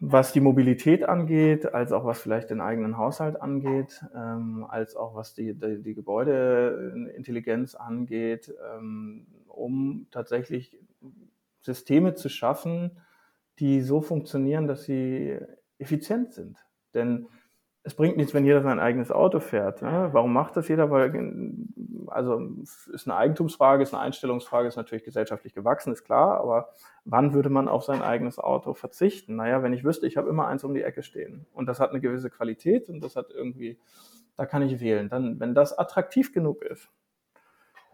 was 0.00 0.32
die 0.32 0.40
Mobilität 0.40 1.04
angeht, 1.08 1.72
als 1.72 1.92
auch 1.92 2.04
was 2.04 2.20
vielleicht 2.20 2.50
den 2.50 2.60
eigenen 2.60 2.98
Haushalt 2.98 3.40
angeht, 3.40 4.04
ähm, 4.14 4.66
als 4.68 4.96
auch 4.96 5.14
was 5.14 5.34
die, 5.34 5.54
die, 5.54 5.82
die 5.82 5.94
Gebäudeintelligenz 5.94 7.74
angeht, 7.74 8.52
ähm, 8.74 9.26
um 9.46 10.06
tatsächlich 10.10 10.78
Systeme 11.60 12.14
zu 12.14 12.28
schaffen, 12.28 12.98
die 13.58 13.80
so 13.80 14.00
funktionieren, 14.00 14.66
dass 14.66 14.84
sie 14.84 15.38
effizient 15.78 16.34
sind. 16.34 16.58
Denn 16.92 17.28
es 17.86 17.94
bringt 17.94 18.16
nichts, 18.16 18.32
wenn 18.32 18.46
jeder 18.46 18.62
sein 18.62 18.80
eigenes 18.80 19.10
Auto 19.10 19.40
fährt. 19.40 19.82
Ne? 19.82 20.08
Warum 20.12 20.32
macht 20.32 20.56
das 20.56 20.68
jeder? 20.68 20.90
Weil, 20.90 21.52
also 22.06 22.40
ist 22.92 23.06
eine 23.06 23.16
Eigentumsfrage, 23.16 23.82
ist 23.82 23.92
eine 23.92 24.02
Einstellungsfrage, 24.02 24.66
ist 24.66 24.76
natürlich 24.76 25.04
gesellschaftlich 25.04 25.54
gewachsen, 25.54 25.92
ist 25.92 26.02
klar, 26.02 26.40
aber 26.40 26.70
wann 27.04 27.34
würde 27.34 27.50
man 27.50 27.68
auf 27.68 27.84
sein 27.84 28.00
eigenes 28.00 28.38
Auto 28.38 28.72
verzichten? 28.72 29.36
Naja, 29.36 29.62
wenn 29.62 29.74
ich 29.74 29.84
wüsste, 29.84 30.06
ich 30.06 30.16
habe 30.16 30.30
immer 30.30 30.48
eins 30.48 30.64
um 30.64 30.72
die 30.72 30.82
Ecke 30.82 31.02
stehen 31.02 31.46
und 31.52 31.66
das 31.66 31.78
hat 31.78 31.90
eine 31.90 32.00
gewisse 32.00 32.30
Qualität 32.30 32.88
und 32.88 33.02
das 33.02 33.16
hat 33.16 33.30
irgendwie, 33.30 33.78
da 34.38 34.46
kann 34.46 34.62
ich 34.62 34.80
wählen. 34.80 35.10
Dann, 35.10 35.38
wenn 35.38 35.54
das 35.54 35.76
attraktiv 35.78 36.32
genug 36.32 36.62
ist, 36.62 36.88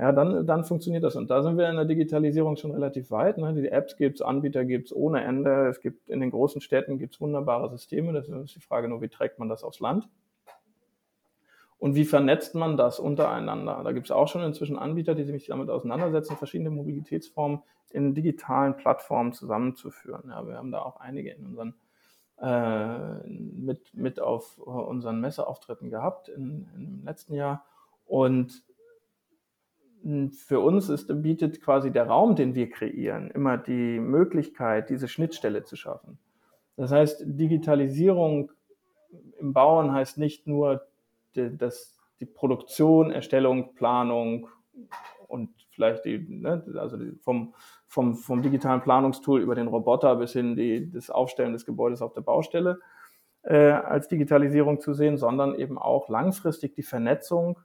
ja, 0.01 0.13
dann, 0.13 0.47
dann 0.47 0.65
funktioniert 0.65 1.05
das. 1.05 1.15
Und 1.15 1.31
da 1.31 1.43
sind 1.43 1.59
wir 1.59 1.69
in 1.69 1.77
der 1.77 1.85
Digitalisierung 1.85 2.57
schon 2.57 2.71
relativ 2.71 3.11
weit. 3.11 3.37
Ne? 3.37 3.53
Die 3.53 3.69
Apps 3.69 3.99
gibt 3.99 4.17
es, 4.17 4.23
Anbieter 4.23 4.65
gibt 4.65 4.87
es 4.87 4.97
ohne 4.97 5.23
Ende. 5.23 5.67
Es 5.67 5.83
gibt 5.83 6.09
in 6.09 6.21
den 6.21 6.31
großen 6.31 6.63
Städten 6.63 6.99
gibt's 6.99 7.21
wunderbare 7.21 7.69
Systeme. 7.69 8.15
Das 8.15 8.27
ist 8.27 8.57
die 8.57 8.61
Frage 8.61 8.89
nur, 8.89 9.03
wie 9.03 9.11
trägt 9.11 9.39
man 9.39 9.51
das 9.51 9.63
aufs 9.63 9.79
Land? 9.79 10.09
Und 11.79 11.97
wie 11.97 12.07
vernetzt 12.07 12.55
man 12.55 12.79
das 12.79 12.99
untereinander? 12.99 13.83
Da 13.85 13.93
gibt 13.93 14.07
es 14.07 14.11
auch 14.11 14.29
schon 14.29 14.43
inzwischen 14.43 14.79
Anbieter, 14.79 15.15
die 15.15 15.25
sich 15.25 15.49
damit 15.49 15.69
auseinandersetzen, 15.69 16.39
verschiedene 16.39 16.71
Mobilitätsformen 16.71 17.61
in 17.91 18.15
digitalen 18.15 18.79
Plattformen 18.79 19.35
zusammenzuführen. 19.35 20.31
Ja, 20.31 20.47
wir 20.49 20.57
haben 20.57 20.73
da 20.73 20.81
auch 20.81 20.99
einige 21.01 21.31
in 21.33 21.45
unseren 21.45 21.75
äh, 22.41 23.29
mit, 23.29 23.93
mit 23.93 24.19
auf 24.19 24.57
unseren 24.57 25.21
Messeauftritten 25.21 25.91
gehabt 25.91 26.31
in, 26.31 26.71
im 26.75 27.05
letzten 27.05 27.35
Jahr. 27.35 27.67
Und 28.07 28.63
für 30.33 30.61
uns 30.61 30.89
ist, 30.89 31.23
bietet 31.23 31.61
quasi 31.61 31.91
der 31.91 32.07
Raum, 32.07 32.35
den 32.35 32.55
wir 32.55 32.71
kreieren, 32.71 33.31
immer 33.31 33.59
die 33.59 33.99
Möglichkeit, 33.99 34.89
diese 34.89 35.09
Schnittstelle 35.09 35.65
zu 35.65 35.77
schaffen. 35.77 36.19
Das 36.77 36.91
heißt, 36.91 37.23
Digitalisierung 37.27 38.53
im 39.39 39.53
Bauen 39.53 39.93
heißt 39.93 40.19
nicht 40.19 40.47
nur 40.47 40.87
die, 41.35 41.57
das, 41.57 41.99
die 42.21 42.27
Produktion, 42.27 43.11
Erstellung, 43.11 43.75
Planung 43.75 44.49
und 45.29 45.51
vielleicht 45.71 46.05
die, 46.05 46.19
ne, 46.19 46.65
also 46.77 46.97
die 46.97 47.13
vom, 47.21 47.55
vom, 47.87 48.15
vom 48.15 48.43
digitalen 48.43 48.81
Planungstool 48.81 49.41
über 49.41 49.55
den 49.55 49.69
Roboter 49.69 50.17
bis 50.17 50.33
hin 50.33 50.57
die, 50.57 50.91
das 50.91 51.11
Aufstellen 51.11 51.53
des 51.53 51.67
Gebäudes 51.67 52.03
auf 52.03 52.15
der 52.15 52.23
Baustelle 52.23 52.81
äh, 53.43 53.71
als 53.71 54.09
Digitalisierung 54.09 54.81
zu 54.81 54.95
sehen, 54.95 55.19
sondern 55.19 55.55
eben 55.55 55.79
auch 55.79 56.09
langfristig 56.09 56.75
die 56.75 56.83
Vernetzung 56.83 57.59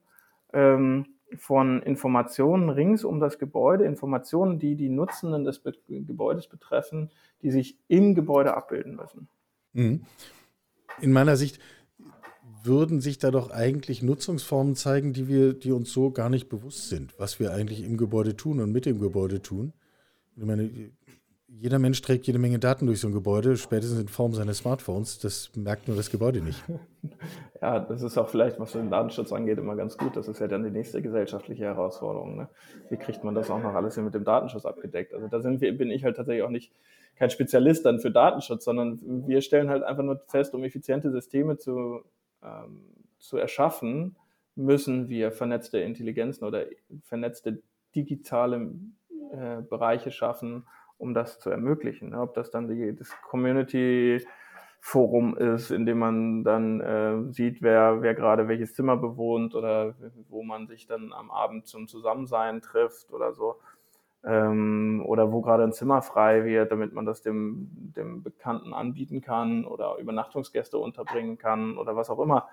ähm, 0.53 1.14
von 1.37 1.81
Informationen 1.81 2.69
rings 2.69 3.03
um 3.03 3.19
das 3.19 3.39
Gebäude, 3.39 3.85
Informationen, 3.85 4.59
die 4.59 4.75
die 4.75 4.89
Nutzenden 4.89 5.43
des 5.43 5.59
Be 5.59 5.73
Gebäudes 5.87 6.47
betreffen, 6.47 7.09
die 7.41 7.51
sich 7.51 7.77
im 7.87 8.15
Gebäude 8.15 8.55
abbilden 8.55 8.95
müssen. 8.95 9.27
Mhm. 9.73 10.05
In 11.01 11.11
meiner 11.11 11.35
Sicht 11.35 11.59
würden 12.63 13.01
sich 13.01 13.19
da 13.19 13.31
doch 13.31 13.51
eigentlich 13.51 14.01
Nutzungsformen 14.01 14.75
zeigen, 14.75 15.13
die 15.13 15.27
wir, 15.27 15.53
die 15.53 15.71
uns 15.71 15.91
so 15.91 16.11
gar 16.11 16.29
nicht 16.29 16.49
bewusst 16.49 16.89
sind, 16.89 17.13
was 17.19 17.39
wir 17.39 17.53
eigentlich 17.53 17.83
im 17.83 17.97
Gebäude 17.97 18.35
tun 18.35 18.59
und 18.59 18.71
mit 18.71 18.85
dem 18.85 18.99
Gebäude 18.99 19.41
tun. 19.41 19.73
Ich 20.35 20.43
meine, 20.43 20.69
jeder 21.59 21.79
Mensch 21.79 22.01
trägt 22.01 22.27
jede 22.27 22.39
Menge 22.39 22.59
Daten 22.59 22.85
durch 22.85 22.99
so 22.99 23.07
ein 23.07 23.13
Gebäude, 23.13 23.57
spätestens 23.57 23.99
in 23.99 24.07
Form 24.07 24.33
seines 24.33 24.59
Smartphones. 24.59 25.19
Das 25.19 25.51
merkt 25.55 25.87
nur 25.87 25.95
das 25.97 26.09
Gebäude 26.09 26.41
nicht. 26.41 26.61
Ja, 27.61 27.79
das 27.79 28.01
ist 28.01 28.17
auch 28.17 28.29
vielleicht, 28.29 28.59
was 28.59 28.73
den 28.73 28.89
Datenschutz 28.91 29.31
angeht, 29.31 29.57
immer 29.57 29.75
ganz 29.75 29.97
gut. 29.97 30.15
Das 30.15 30.27
ist 30.27 30.39
ja 30.39 30.47
dann 30.47 30.63
die 30.63 30.69
nächste 30.69 31.01
gesellschaftliche 31.01 31.63
Herausforderung. 31.63 32.35
Ne? 32.35 32.49
Wie 32.89 32.97
kriegt 32.97 33.23
man 33.23 33.33
das 33.33 33.49
auch 33.49 33.61
noch 33.61 33.73
alles 33.73 33.95
mit 33.97 34.13
dem 34.13 34.23
Datenschutz 34.23 34.65
abgedeckt? 34.65 35.13
Also 35.13 35.27
da 35.27 35.43
wir, 35.61 35.77
bin 35.77 35.89
ich 35.89 36.03
halt 36.03 36.15
tatsächlich 36.15 36.43
auch 36.43 36.49
nicht 36.49 36.71
kein 37.15 37.29
Spezialist 37.29 37.85
dann 37.85 37.99
für 37.99 38.11
Datenschutz, 38.11 38.65
sondern 38.65 39.27
wir 39.27 39.41
stellen 39.41 39.69
halt 39.69 39.83
einfach 39.83 40.03
nur 40.03 40.19
fest, 40.27 40.53
um 40.53 40.63
effiziente 40.63 41.11
Systeme 41.11 41.57
zu, 41.57 42.01
ähm, 42.43 42.81
zu 43.19 43.37
erschaffen, 43.37 44.15
müssen 44.55 45.09
wir 45.09 45.31
vernetzte 45.31 45.79
Intelligenzen 45.79 46.43
oder 46.43 46.65
vernetzte 47.03 47.61
digitale 47.95 48.71
äh, 49.31 49.61
Bereiche 49.61 50.11
schaffen, 50.11 50.65
um 50.97 51.13
das 51.13 51.39
zu 51.39 51.49
ermöglichen. 51.49 52.13
Ob 52.15 52.33
das 52.33 52.51
dann 52.51 52.67
die, 52.67 52.95
das 52.95 53.09
Community 53.21 54.25
Forum 54.79 55.35
ist, 55.35 55.71
in 55.71 55.87
dem 55.87 55.97
man 55.97 56.43
dann 56.43 56.79
äh, 56.79 57.33
sieht, 57.33 57.63
wer, 57.63 58.03
wer 58.03 58.13
gerade 58.13 58.47
welches 58.47 58.75
Zimmer 58.75 58.95
bewohnt 58.95 59.55
oder 59.55 59.95
wo 60.29 60.43
man 60.43 60.67
sich 60.67 60.85
dann 60.85 61.11
am 61.11 61.31
Abend 61.31 61.65
zum 61.65 61.87
Zusammensein 61.87 62.61
trifft 62.61 63.11
oder 63.11 63.33
so. 63.33 63.55
Ähm, 64.23 65.03
oder 65.07 65.31
wo 65.31 65.41
gerade 65.41 65.63
ein 65.63 65.73
Zimmer 65.73 66.03
frei 66.03 66.45
wird, 66.45 66.71
damit 66.71 66.93
man 66.93 67.05
das 67.07 67.23
dem, 67.23 67.67
dem 67.95 68.21
Bekannten 68.21 68.73
anbieten 68.73 69.21
kann 69.21 69.65
oder 69.65 69.97
Übernachtungsgäste 69.97 70.77
unterbringen 70.77 71.39
kann 71.39 71.79
oder 71.79 71.95
was 71.95 72.11
auch 72.11 72.19
immer. 72.19 72.47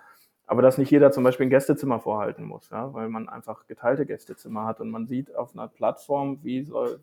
Aber 0.47 0.63
dass 0.63 0.79
nicht 0.79 0.91
jeder 0.91 1.13
zum 1.13 1.25
Beispiel 1.25 1.47
ein 1.47 1.51
Gästezimmer 1.51 2.01
vorhalten 2.01 2.45
muss, 2.45 2.71
ja, 2.71 2.93
weil 2.95 3.09
man 3.09 3.29
einfach 3.29 3.67
geteilte 3.67 4.07
Gästezimmer 4.07 4.65
hat 4.65 4.81
und 4.81 4.91
man 4.91 5.07
sieht 5.07 5.35
auf 5.37 5.55
einer 5.55 5.69
Plattform, 5.69 6.39
wie, 6.43 6.63
soll, 6.63 7.01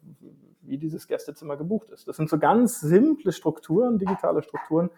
wie 0.61 0.77
dieses 0.77 1.07
Gästezimmer 1.07 1.57
gebucht 1.57 1.89
ist. 1.89 2.07
Das 2.07 2.17
sind 2.17 2.29
so 2.29 2.37
ganz 2.37 2.79
simple 2.79 3.31
Strukturen, 3.31 3.97
digitale 3.97 4.43
Strukturen, 4.43 4.89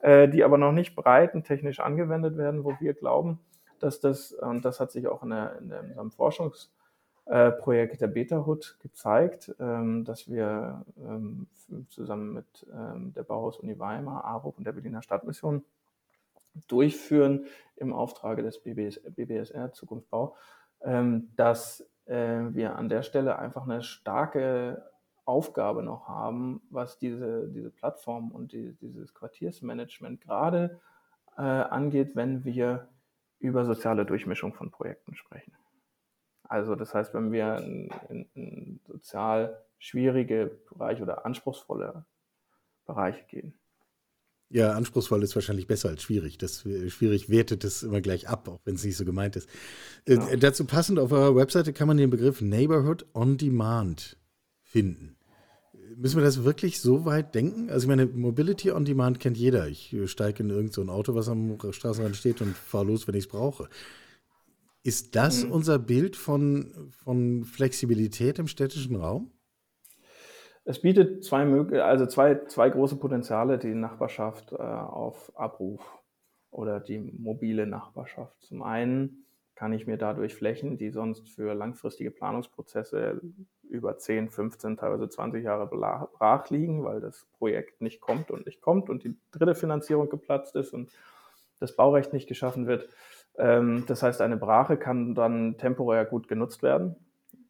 äh, 0.00 0.28
die 0.28 0.44
aber 0.44 0.58
noch 0.58 0.72
nicht 0.72 0.94
breitentechnisch 0.94 1.80
angewendet 1.80 2.36
werden, 2.36 2.64
wo 2.64 2.74
wir 2.80 2.94
glauben, 2.94 3.40
dass 3.78 4.00
das, 4.00 4.32
und 4.32 4.64
das 4.64 4.80
hat 4.80 4.92
sich 4.92 5.08
auch 5.08 5.22
in, 5.22 5.30
der, 5.30 5.58
in, 5.58 5.68
der, 5.68 5.80
in 5.80 5.88
unserem 5.90 6.10
Forschungsprojekt 6.10 8.00
der 8.00 8.06
Beta-Hood 8.06 8.78
gezeigt, 8.80 9.54
ähm, 9.58 10.04
dass 10.04 10.30
wir 10.30 10.84
ähm, 10.98 11.48
zusammen 11.88 12.32
mit 12.32 12.66
ähm, 12.72 13.12
der 13.14 13.22
Bauhaus-Uni 13.22 13.78
Weimar, 13.78 14.24
ARUP 14.24 14.58
und 14.58 14.64
der 14.64 14.72
Berliner 14.72 15.02
Stadtmission 15.02 15.64
durchführen 16.66 17.46
im 17.76 17.92
Auftrage 17.92 18.42
des 18.42 18.58
BBS, 18.58 19.00
BBSR 19.14 19.72
Zukunftbau, 19.72 20.34
dass 21.36 21.86
äh, 22.10 22.52
wir 22.54 22.76
an 22.76 22.88
der 22.88 23.02
Stelle 23.02 23.38
einfach 23.38 23.64
eine 23.64 23.82
starke 23.82 24.82
Aufgabe 25.30 25.82
noch 25.82 26.08
haben, 26.08 26.60
was 26.70 26.98
diese, 26.98 27.48
diese 27.48 27.70
Plattform 27.70 28.32
und 28.32 28.52
die, 28.52 28.74
dieses 28.80 29.14
Quartiersmanagement 29.14 30.20
gerade 30.20 30.80
äh, 31.36 31.42
angeht, 31.42 32.16
wenn 32.16 32.44
wir 32.44 32.88
über 33.38 33.64
soziale 33.64 34.04
Durchmischung 34.04 34.52
von 34.52 34.70
Projekten 34.70 35.14
sprechen. 35.14 35.52
Also 36.42 36.74
das 36.74 36.94
heißt, 36.94 37.14
wenn 37.14 37.30
wir 37.30 37.58
in, 38.08 38.80
sozial 38.86 39.64
schwierige 39.78 40.58
Bereiche 40.68 41.02
oder 41.04 41.24
anspruchsvolle 41.24 42.04
Bereiche 42.86 43.24
gehen. 43.28 43.54
Ja, 44.52 44.72
anspruchsvoll 44.72 45.22
ist 45.22 45.36
wahrscheinlich 45.36 45.68
besser 45.68 45.90
als 45.90 46.02
schwierig. 46.02 46.36
Das 46.36 46.66
äh, 46.66 46.90
schwierig 46.90 47.30
wertet 47.30 47.62
es 47.62 47.84
immer 47.84 48.00
gleich 48.00 48.28
ab, 48.28 48.48
auch 48.48 48.60
wenn 48.64 48.74
es 48.74 48.84
nicht 48.84 48.96
so 48.96 49.04
gemeint 49.04 49.36
ist. 49.36 49.48
Äh, 50.06 50.14
ja. 50.16 50.36
dazu 50.36 50.66
passend 50.66 50.98
auf 50.98 51.12
eurer 51.12 51.36
Webseite 51.36 51.72
kann 51.72 51.86
man 51.86 51.96
den 51.96 52.10
Begriff 52.10 52.40
Neighborhood 52.40 53.06
on 53.14 53.38
Demand 53.38 54.18
finden. 54.60 55.16
Müssen 55.96 56.18
wir 56.18 56.24
das 56.24 56.44
wirklich 56.44 56.80
so 56.80 57.04
weit 57.04 57.34
denken? 57.34 57.70
Also 57.70 57.84
ich 57.84 57.88
meine, 57.88 58.06
Mobility 58.06 58.70
on 58.70 58.84
Demand 58.84 59.20
kennt 59.20 59.36
jeder. 59.36 59.68
Ich 59.68 59.92
äh, 59.92 60.06
steige 60.06 60.42
in 60.42 60.50
irgendein 60.50 60.86
so 60.86 60.92
Auto, 60.92 61.14
was 61.14 61.28
am 61.28 61.58
Straßenrand 61.70 62.16
steht 62.16 62.40
und 62.40 62.56
fahre 62.56 62.86
los, 62.86 63.08
wenn 63.08 63.14
ich 63.14 63.24
es 63.24 63.28
brauche. 63.28 63.68
Ist 64.82 65.14
das 65.16 65.44
mhm. 65.44 65.52
unser 65.52 65.78
Bild 65.78 66.16
von, 66.16 66.90
von 66.90 67.44
Flexibilität 67.44 68.38
im 68.38 68.46
städtischen 68.46 68.96
Raum? 68.96 69.30
Es 70.64 70.80
bietet 70.80 71.24
zwei, 71.24 71.44
also 71.82 72.06
zwei, 72.06 72.44
zwei 72.46 72.70
große 72.70 72.96
Potenziale, 72.96 73.58
die 73.58 73.74
Nachbarschaft 73.74 74.52
äh, 74.52 74.56
auf 74.56 75.32
Abruf 75.36 75.80
oder 76.50 76.80
die 76.80 76.98
mobile 76.98 77.66
Nachbarschaft. 77.66 78.40
Zum 78.42 78.62
einen 78.62 79.24
kann 79.60 79.74
ich 79.74 79.86
mir 79.86 79.98
dadurch 79.98 80.34
Flächen, 80.34 80.78
die 80.78 80.88
sonst 80.88 81.28
für 81.28 81.52
langfristige 81.52 82.10
Planungsprozesse 82.10 83.20
über 83.68 83.98
10, 83.98 84.30
15, 84.30 84.78
teilweise 84.78 85.06
20 85.06 85.44
Jahre 85.44 85.66
brach 85.66 86.48
liegen, 86.48 86.82
weil 86.82 87.02
das 87.02 87.26
Projekt 87.36 87.82
nicht 87.82 88.00
kommt 88.00 88.30
und 88.30 88.46
nicht 88.46 88.62
kommt 88.62 88.88
und 88.88 89.04
die 89.04 89.18
dritte 89.32 89.54
Finanzierung 89.54 90.08
geplatzt 90.08 90.56
ist 90.56 90.72
und 90.72 90.90
das 91.58 91.76
Baurecht 91.76 92.14
nicht 92.14 92.26
geschaffen 92.26 92.66
wird. 92.66 92.88
Ähm, 93.36 93.84
das 93.86 94.02
heißt, 94.02 94.22
eine 94.22 94.38
Brache 94.38 94.78
kann 94.78 95.14
dann 95.14 95.58
temporär 95.58 96.06
gut 96.06 96.26
genutzt 96.26 96.62
werden 96.62 96.96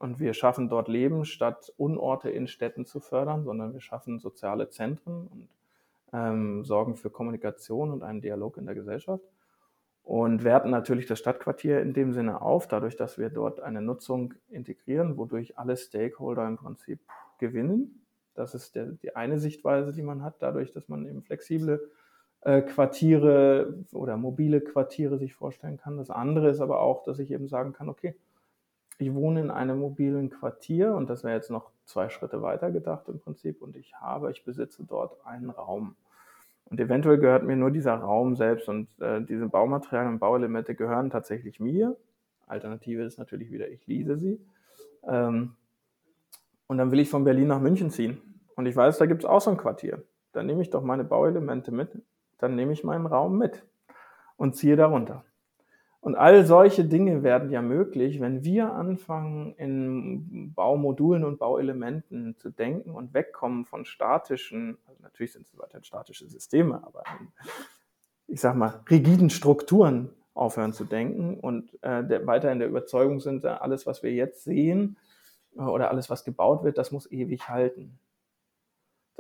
und 0.00 0.18
wir 0.18 0.34
schaffen 0.34 0.68
dort 0.68 0.88
Leben, 0.88 1.24
statt 1.24 1.72
Unorte 1.76 2.28
in 2.28 2.48
Städten 2.48 2.86
zu 2.86 2.98
fördern, 2.98 3.44
sondern 3.44 3.72
wir 3.72 3.80
schaffen 3.80 4.18
soziale 4.18 4.68
Zentren 4.68 5.28
und 5.28 5.48
ähm, 6.12 6.64
sorgen 6.64 6.96
für 6.96 7.08
Kommunikation 7.08 7.92
und 7.92 8.02
einen 8.02 8.20
Dialog 8.20 8.56
in 8.56 8.66
der 8.66 8.74
Gesellschaft. 8.74 9.22
Und 10.10 10.42
werten 10.42 10.70
natürlich 10.70 11.06
das 11.06 11.20
Stadtquartier 11.20 11.80
in 11.80 11.92
dem 11.92 12.12
Sinne 12.12 12.42
auf, 12.42 12.66
dadurch, 12.66 12.96
dass 12.96 13.16
wir 13.16 13.30
dort 13.30 13.60
eine 13.60 13.80
Nutzung 13.80 14.34
integrieren, 14.48 15.16
wodurch 15.16 15.56
alle 15.56 15.76
Stakeholder 15.76 16.48
im 16.48 16.56
Prinzip 16.56 16.98
gewinnen. 17.38 18.02
Das 18.34 18.56
ist 18.56 18.74
der, 18.74 18.86
die 18.86 19.14
eine 19.14 19.38
Sichtweise, 19.38 19.92
die 19.92 20.02
man 20.02 20.24
hat, 20.24 20.34
dadurch, 20.40 20.72
dass 20.72 20.88
man 20.88 21.06
eben 21.06 21.22
flexible 21.22 21.88
äh, 22.40 22.60
Quartiere 22.62 23.84
oder 23.92 24.16
mobile 24.16 24.60
Quartiere 24.60 25.16
sich 25.16 25.32
vorstellen 25.32 25.76
kann. 25.76 25.96
Das 25.96 26.10
andere 26.10 26.50
ist 26.50 26.60
aber 26.60 26.80
auch, 26.80 27.04
dass 27.04 27.20
ich 27.20 27.30
eben 27.30 27.46
sagen 27.46 27.72
kann, 27.72 27.88
okay, 27.88 28.16
ich 28.98 29.14
wohne 29.14 29.40
in 29.40 29.50
einem 29.52 29.78
mobilen 29.78 30.28
Quartier 30.28 30.92
und 30.96 31.08
das 31.08 31.22
wäre 31.22 31.36
jetzt 31.36 31.52
noch 31.52 31.70
zwei 31.84 32.08
Schritte 32.08 32.42
weiter 32.42 32.72
gedacht 32.72 33.08
im 33.08 33.20
Prinzip 33.20 33.62
und 33.62 33.76
ich 33.76 33.94
habe, 33.94 34.32
ich 34.32 34.44
besitze 34.44 34.82
dort 34.82 35.24
einen 35.24 35.50
Raum. 35.50 35.94
Und 36.70 36.78
eventuell 36.78 37.18
gehört 37.18 37.42
mir 37.42 37.56
nur 37.56 37.72
dieser 37.72 37.94
Raum 37.94 38.36
selbst 38.36 38.68
und 38.68 38.88
äh, 39.00 39.20
diese 39.22 39.48
Baumaterialien 39.48 40.14
und 40.14 40.18
Bauelemente 40.20 40.76
gehören 40.76 41.10
tatsächlich 41.10 41.58
mir. 41.58 41.96
Alternative 42.46 43.02
ist 43.02 43.18
natürlich 43.18 43.50
wieder, 43.50 43.68
ich 43.68 43.86
lease 43.86 44.16
sie. 44.16 44.40
Ähm, 45.04 45.56
und 46.68 46.78
dann 46.78 46.92
will 46.92 47.00
ich 47.00 47.10
von 47.10 47.24
Berlin 47.24 47.48
nach 47.48 47.60
München 47.60 47.90
ziehen. 47.90 48.20
Und 48.54 48.66
ich 48.66 48.76
weiß, 48.76 48.98
da 48.98 49.06
gibt 49.06 49.24
es 49.24 49.28
auch 49.28 49.40
so 49.40 49.50
ein 49.50 49.56
Quartier. 49.56 50.04
Dann 50.32 50.46
nehme 50.46 50.62
ich 50.62 50.70
doch 50.70 50.84
meine 50.84 51.02
Bauelemente 51.02 51.72
mit, 51.72 52.00
dann 52.38 52.54
nehme 52.54 52.72
ich 52.72 52.84
meinen 52.84 53.06
Raum 53.06 53.36
mit 53.36 53.64
und 54.36 54.54
ziehe 54.54 54.76
darunter. 54.76 55.24
Und 56.00 56.14
all 56.14 56.46
solche 56.46 56.86
Dinge 56.86 57.22
werden 57.22 57.50
ja 57.50 57.60
möglich, 57.60 58.20
wenn 58.20 58.42
wir 58.42 58.72
anfangen, 58.72 59.54
in 59.56 60.54
Baumodulen 60.54 61.24
und 61.24 61.38
Bauelementen 61.38 62.36
zu 62.38 62.50
denken 62.50 62.92
und 62.92 63.12
wegkommen 63.12 63.66
von 63.66 63.84
statischen, 63.84 64.78
also 64.86 65.02
natürlich 65.02 65.32
sind 65.32 65.46
es 65.46 65.58
weiterhin 65.58 65.84
statische 65.84 66.26
Systeme, 66.26 66.82
aber 66.84 67.02
ich 68.26 68.40
sag 68.40 68.56
mal, 68.56 68.80
rigiden 68.88 69.28
Strukturen 69.28 70.08
aufhören 70.32 70.72
zu 70.72 70.84
denken 70.84 71.38
und 71.38 71.74
äh, 71.82 72.02
der, 72.02 72.26
weiter 72.26 72.54
der 72.54 72.68
Überzeugung 72.68 73.20
sind, 73.20 73.44
alles, 73.44 73.86
was 73.86 74.02
wir 74.02 74.12
jetzt 74.12 74.44
sehen 74.44 74.96
äh, 75.56 75.60
oder 75.60 75.90
alles, 75.90 76.08
was 76.08 76.24
gebaut 76.24 76.64
wird, 76.64 76.78
das 76.78 76.92
muss 76.92 77.10
ewig 77.12 77.48
halten. 77.48 77.98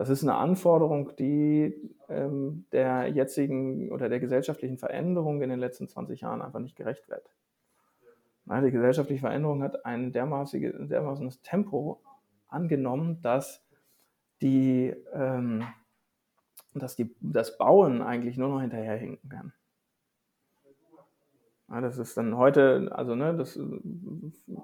Das 0.00 0.08
ist 0.08 0.22
eine 0.22 0.36
Anforderung, 0.36 1.14
die 1.16 1.74
ähm, 2.08 2.64
der 2.72 3.08
jetzigen 3.08 3.92
oder 3.92 4.08
der 4.08 4.18
gesellschaftlichen 4.18 4.78
Veränderung 4.78 5.42
in 5.42 5.50
den 5.50 5.58
letzten 5.58 5.88
20 5.88 6.22
Jahren 6.22 6.40
einfach 6.40 6.60
nicht 6.60 6.74
gerecht 6.74 7.06
wird. 7.10 7.30
Nein, 8.46 8.64
die 8.64 8.70
gesellschaftliche 8.70 9.20
Veränderung 9.20 9.62
hat 9.62 9.84
ein 9.84 10.10
dermaßenes 10.10 11.42
Tempo 11.42 12.00
angenommen, 12.48 13.20
dass 13.20 13.62
die, 14.40 14.96
ähm, 15.12 15.66
dass 16.72 16.96
die, 16.96 17.14
das 17.20 17.58
Bauen 17.58 18.00
eigentlich 18.00 18.38
nur 18.38 18.48
noch 18.48 18.62
hinterherhinken 18.62 19.28
kann. 19.28 19.52
Ja, 21.68 21.82
das 21.82 21.98
ist 21.98 22.16
dann 22.16 22.38
heute, 22.38 22.88
also 22.92 23.14
ne, 23.14 23.36
das 23.36 23.60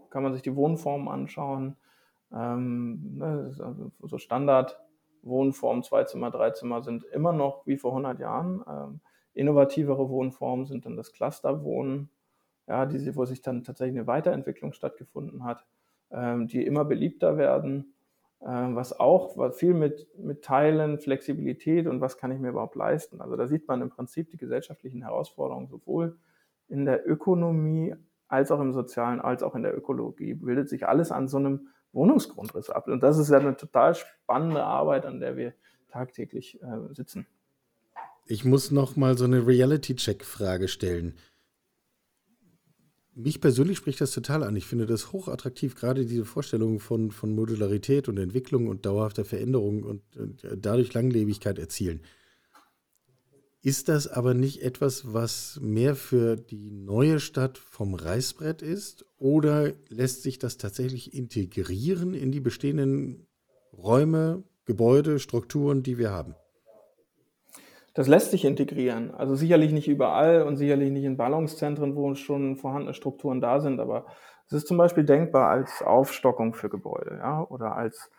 kann 0.08 0.22
man 0.22 0.32
sich 0.32 0.40
die 0.40 0.56
Wohnformen 0.56 1.08
anschauen. 1.08 1.76
Ähm, 2.32 3.18
ne, 3.18 3.54
also 3.58 3.92
so 4.00 4.16
Standard 4.16 4.80
Wohnformen, 5.26 5.82
Zweizimmer, 5.82 6.30
Dreizimmer 6.30 6.82
sind 6.82 7.04
immer 7.04 7.32
noch 7.32 7.66
wie 7.66 7.76
vor 7.76 7.92
100 7.92 8.18
Jahren. 8.20 8.64
Ähm, 8.68 9.00
innovativere 9.34 10.08
Wohnformen 10.08 10.66
sind 10.66 10.86
dann 10.86 10.96
das 10.96 11.12
Clusterwohnen, 11.12 12.10
ja, 12.66 12.86
die, 12.86 13.14
wo 13.14 13.24
sich 13.24 13.42
dann 13.42 13.64
tatsächlich 13.64 13.98
eine 13.98 14.06
Weiterentwicklung 14.06 14.72
stattgefunden 14.72 15.44
hat, 15.44 15.66
ähm, 16.10 16.48
die 16.48 16.64
immer 16.64 16.84
beliebter 16.84 17.36
werden, 17.36 17.94
ähm, 18.46 18.76
was 18.76 18.98
auch 18.98 19.36
was 19.36 19.56
viel 19.56 19.74
mit, 19.74 20.08
mit 20.18 20.42
Teilen, 20.42 20.98
Flexibilität 20.98 21.86
und 21.86 22.00
was 22.00 22.18
kann 22.18 22.30
ich 22.32 22.38
mir 22.38 22.50
überhaupt 22.50 22.76
leisten. 22.76 23.20
Also 23.20 23.36
da 23.36 23.46
sieht 23.46 23.68
man 23.68 23.82
im 23.82 23.90
Prinzip 23.90 24.30
die 24.30 24.36
gesellschaftlichen 24.36 25.02
Herausforderungen 25.02 25.68
sowohl 25.68 26.18
in 26.68 26.84
der 26.84 27.08
Ökonomie 27.08 27.94
als 28.28 28.50
auch 28.50 28.60
im 28.60 28.72
Sozialen, 28.72 29.20
als 29.20 29.42
auch 29.42 29.54
in 29.54 29.62
der 29.62 29.76
Ökologie. 29.76 30.34
Bildet 30.34 30.68
sich 30.68 30.86
alles 30.86 31.12
an 31.12 31.28
so 31.28 31.36
einem 31.36 31.68
Wohnungsgrundriss 31.96 32.70
ab. 32.70 32.86
Und 32.86 33.02
das 33.02 33.18
ist 33.18 33.30
ja 33.30 33.38
eine 33.38 33.56
total 33.56 33.96
spannende 33.96 34.62
Arbeit, 34.62 35.04
an 35.04 35.18
der 35.18 35.36
wir 35.36 35.54
tagtäglich 35.90 36.62
äh, 36.62 36.94
sitzen. 36.94 37.26
Ich 38.26 38.44
muss 38.44 38.70
noch 38.70 38.96
mal 38.96 39.18
so 39.18 39.24
eine 39.24 39.46
Reality-Check-Frage 39.46 40.68
stellen. 40.68 41.14
Mich 43.14 43.40
persönlich 43.40 43.78
spricht 43.78 44.00
das 44.00 44.10
total 44.10 44.42
an. 44.42 44.54
Ich 44.56 44.66
finde 44.66 44.84
das 44.84 45.12
hochattraktiv, 45.12 45.74
gerade 45.74 46.04
diese 46.04 46.26
Vorstellung 46.26 46.80
von, 46.80 47.10
von 47.10 47.34
Modularität 47.34 48.08
und 48.08 48.18
Entwicklung 48.18 48.68
und 48.68 48.84
dauerhafter 48.84 49.24
Veränderung 49.24 49.84
und, 49.84 50.02
und 50.16 50.46
dadurch 50.54 50.92
Langlebigkeit 50.92 51.58
erzielen. 51.58 52.00
Ist 53.62 53.88
das 53.88 54.06
aber 54.06 54.34
nicht 54.34 54.62
etwas, 54.62 55.12
was 55.12 55.58
mehr 55.60 55.96
für 55.96 56.36
die 56.36 56.70
neue 56.70 57.18
Stadt 57.18 57.58
vom 57.58 57.94
Reißbrett 57.94 58.62
ist? 58.62 59.04
Oder 59.18 59.72
lässt 59.88 60.22
sich 60.22 60.38
das 60.38 60.56
tatsächlich 60.56 61.14
integrieren 61.14 62.14
in 62.14 62.30
die 62.30 62.40
bestehenden 62.40 63.26
Räume, 63.76 64.44
Gebäude, 64.66 65.18
Strukturen, 65.18 65.82
die 65.82 65.98
wir 65.98 66.10
haben? 66.10 66.34
Das 67.94 68.08
lässt 68.08 68.30
sich 68.30 68.44
integrieren. 68.44 69.10
Also 69.10 69.34
sicherlich 69.34 69.72
nicht 69.72 69.88
überall 69.88 70.42
und 70.42 70.56
sicherlich 70.56 70.90
nicht 70.90 71.04
in 71.04 71.16
Ballungszentren, 71.16 71.96
wo 71.96 72.14
schon 72.14 72.56
vorhandene 72.56 72.92
Strukturen 72.92 73.40
da 73.40 73.60
sind, 73.60 73.80
aber 73.80 74.04
es 74.46 74.52
ist 74.52 74.68
zum 74.68 74.76
Beispiel 74.76 75.04
denkbar 75.04 75.48
als 75.48 75.82
Aufstockung 75.82 76.52
für 76.52 76.68
Gebäude 76.68 77.16
ja, 77.18 77.42
oder 77.48 77.74
als 77.74 78.10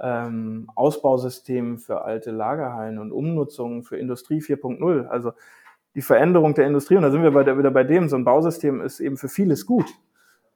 ähm, 0.00 0.70
Ausbausystem 0.74 1.78
für 1.78 2.02
alte 2.02 2.30
Lagerhallen 2.30 2.98
und 2.98 3.12
Umnutzung 3.12 3.82
für 3.82 3.96
Industrie 3.96 4.40
4.0. 4.40 5.06
Also 5.06 5.32
die 5.94 6.02
Veränderung 6.02 6.54
der 6.54 6.66
Industrie, 6.66 6.96
und 6.96 7.02
da 7.02 7.10
sind 7.10 7.22
wir 7.22 7.30
bei 7.30 7.44
der, 7.44 7.58
wieder 7.58 7.70
bei 7.70 7.84
dem, 7.84 8.08
so 8.08 8.16
ein 8.16 8.24
Bausystem 8.24 8.80
ist 8.80 9.00
eben 9.00 9.16
für 9.16 9.28
vieles 9.28 9.64
gut. 9.64 9.86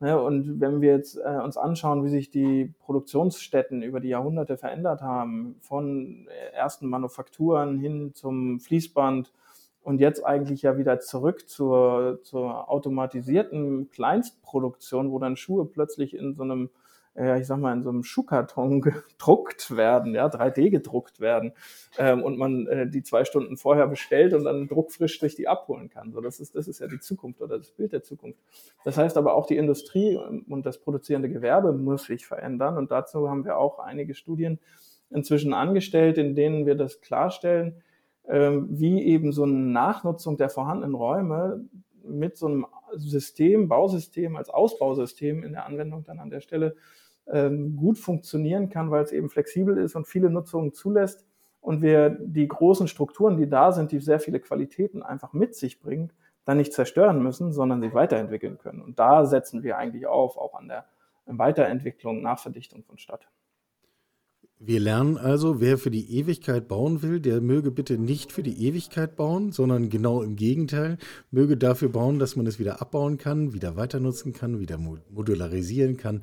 Ne? 0.01 0.21
Und 0.21 0.61
wenn 0.61 0.81
wir 0.81 0.93
jetzt 0.93 1.17
äh, 1.17 1.41
uns 1.43 1.57
anschauen, 1.57 2.05
wie 2.05 2.09
sich 2.09 2.31
die 2.31 2.75
Produktionsstätten 2.81 3.83
über 3.83 4.01
die 4.01 4.09
Jahrhunderte 4.09 4.57
verändert 4.57 5.03
haben, 5.03 5.57
von 5.61 6.27
ersten 6.53 6.89
Manufakturen 6.89 7.79
hin 7.79 8.13
zum 8.15 8.61
Fließband 8.61 9.33
und 9.83 10.01
jetzt 10.01 10.25
eigentlich 10.25 10.63
ja 10.63 10.77
wieder 10.77 11.01
zurück 11.01 11.49
zur, 11.49 12.21
zur 12.23 12.71
automatisierten 12.71 13.91
Kleinstproduktion, 13.91 15.11
wo 15.11 15.19
dann 15.19 15.37
Schuhe 15.37 15.67
plötzlich 15.67 16.15
in 16.15 16.35
so 16.35 16.43
einem 16.43 16.71
ja, 17.25 17.37
ich 17.37 17.47
sag 17.47 17.59
mal, 17.59 17.73
in 17.73 17.83
so 17.83 17.91
einem 17.91 18.03
Schuhkarton 18.03 18.81
gedruckt 18.81 19.77
werden, 19.77 20.15
ja, 20.15 20.27
3D 20.27 20.71
gedruckt 20.71 21.21
werden 21.21 21.53
ähm, 21.99 22.23
und 22.23 22.39
man 22.39 22.67
äh, 22.67 22.89
die 22.89 23.03
zwei 23.03 23.25
Stunden 23.25 23.57
vorher 23.57 23.87
bestellt 23.87 24.33
und 24.33 24.45
dann 24.45 24.69
druckfrisch 24.69 25.19
durch 25.19 25.35
die 25.35 25.49
abholen 25.49 25.91
kann. 25.91 26.13
So, 26.13 26.21
das 26.21 26.41
ist, 26.41 26.55
das 26.55 26.69
ist 26.69 26.81
ja 26.81 26.87
die 26.87 27.01
Zukunft 27.01 27.41
oder 27.41 27.59
das 27.59 27.73
Bild 27.73 27.93
der 27.93 28.03
Zukunft. 28.03 28.39
Das 28.85 28.97
heißt 28.97 29.17
aber 29.17 29.35
auch 29.35 29.47
die 29.47 29.57
Industrie 29.57 30.17
und 30.17 30.65
das 30.65 30.79
produzierende 30.79 31.29
Gewerbe 31.29 31.73
muss 31.73 32.05
sich 32.05 32.27
verändern 32.27 32.77
und 32.77 32.91
dazu 32.91 33.29
haben 33.29 33.45
wir 33.45 33.59
auch 33.59 33.79
einige 33.79 34.15
Studien 34.15 34.59
inzwischen 35.11 35.53
angestellt, 35.53 36.19
in 36.19 36.35
denen 36.35 36.67
wir 36.67 36.77
das 36.77 37.01
klarstellen, 37.01 37.83
ähm, 38.29 38.69
wie 38.71 39.03
eben 39.03 39.33
so 39.33 39.43
eine 39.43 39.53
Nachnutzung 39.53 40.37
der 40.37 40.49
vorhandenen 40.49 40.95
Räume 40.95 41.65
mit 42.05 42.37
so 42.37 42.47
einem 42.47 42.67
System, 42.95 43.69
Bausystem 43.69 44.37
als 44.37 44.51
Ausbausystem 44.51 45.43
in 45.43 45.53
der 45.53 45.67
Anwendung 45.67 46.05
dann 46.05 46.19
an 46.19 46.31
der 46.31 46.41
Stelle 46.41 46.77
ähm, 47.33 47.77
gut 47.77 47.99
funktionieren 47.99 48.69
kann, 48.69 48.91
weil 48.91 49.05
es 49.05 49.13
eben 49.13 49.29
flexibel 49.29 49.79
ist 49.79 49.95
und 49.95 50.07
viele 50.07 50.31
Nutzungen 50.31 50.73
zulässt 50.73 51.27
und 51.61 51.83
wir 51.83 52.11
die 52.11 52.49
großen 52.49 52.89
Strukturen, 52.89 53.37
die 53.37 53.49
da 53.49 53.73
sind, 53.73 53.93
die 53.93 54.01
sehr 54.01 54.21
viele 54.21 54.41
Qualitäten 54.41 55.03
einfach 55.03 55.33
mit 55.33 55.55
sich 55.55 55.81
bringen, 55.81 56.13
dann 56.45 56.57
nicht 56.57 56.73
zerstören 56.73 57.23
müssen, 57.23 57.53
sondern 57.53 57.81
sich 57.81 57.95
weiterentwickeln 57.95 58.59
können. 58.59 58.81
Und 58.81 58.99
da 58.99 59.27
setzen 59.27 59.63
wir 59.63 59.77
eigentlich 59.77 60.07
auf, 60.07 60.37
auch 60.37 60.55
an 60.55 60.69
der 60.69 60.87
Weiterentwicklung, 61.27 62.23
Nachverdichtung 62.23 62.83
von 62.83 62.99
Stadt. 62.99 63.29
Wir 64.63 64.79
lernen 64.79 65.17
also, 65.17 65.63
wer 65.63 65.79
für 65.79 65.91
die 65.91 66.19
Ewigkeit 66.19 66.69
bauen 66.69 67.03
will, 67.03 67.21
der 67.21 67.41
möge 67.41 67.71
bitte 67.71 67.97
nicht 67.97 68.31
für 68.31 68.43
die 68.43 68.67
Ewigkeit 68.67 69.17
bauen, 69.17 69.53
sondern 69.53 69.89
genau 69.89 70.21
im 70.23 70.37
Gegenteil, 70.37 70.99
möge 71.31 71.57
dafür 71.57 71.89
bauen, 71.89 72.19
dass 72.19 72.37
man 72.37 72.47
es 72.47 72.59
wieder 72.59 72.83
abbauen 72.83 73.17
kann, 73.17 73.55
wieder 73.55 73.77
weiter 73.77 74.01
nutzen 74.01 74.35
kann, 74.35 74.61
wieder 74.61 74.77
modularisieren 74.77 75.97
kann, 75.97 76.23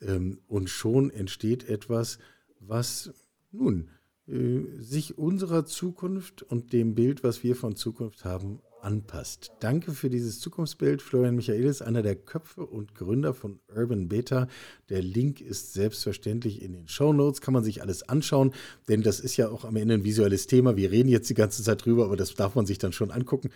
und 0.00 0.70
schon 0.70 1.10
entsteht 1.10 1.68
etwas, 1.68 2.18
was 2.60 3.12
nun 3.50 3.90
äh, 4.28 4.60
sich 4.78 5.16
unserer 5.16 5.64
Zukunft 5.64 6.42
und 6.42 6.72
dem 6.72 6.94
Bild, 6.94 7.24
was 7.24 7.42
wir 7.42 7.56
von 7.56 7.76
Zukunft 7.76 8.24
haben, 8.24 8.60
anpasst. 8.82 9.50
Danke 9.60 9.92
für 9.92 10.08
dieses 10.08 10.38
Zukunftsbild, 10.40 11.02
Florian 11.02 11.34
Michaelis, 11.34 11.82
einer 11.82 12.02
der 12.02 12.14
Köpfe 12.14 12.64
und 12.64 12.94
Gründer 12.94 13.34
von 13.34 13.58
Urban 13.74 14.08
Beta. 14.08 14.46
Der 14.88 15.02
Link 15.02 15.40
ist 15.40 15.72
selbstverständlich 15.72 16.62
in 16.62 16.74
den 16.74 16.88
Show 16.88 17.12
Notes, 17.12 17.40
kann 17.40 17.54
man 17.54 17.64
sich 17.64 17.82
alles 17.82 18.08
anschauen, 18.08 18.52
denn 18.88 19.02
das 19.02 19.18
ist 19.18 19.36
ja 19.36 19.48
auch 19.48 19.64
am 19.64 19.76
Ende 19.76 19.94
ein 19.94 20.04
visuelles 20.04 20.46
Thema. 20.46 20.76
Wir 20.76 20.90
reden 20.90 21.08
jetzt 21.08 21.28
die 21.28 21.34
ganze 21.34 21.62
Zeit 21.62 21.84
drüber, 21.84 22.04
aber 22.04 22.16
das 22.16 22.34
darf 22.34 22.54
man 22.54 22.66
sich 22.66 22.78
dann 22.78 22.92
schon 22.92 23.10
angucken. 23.10 23.50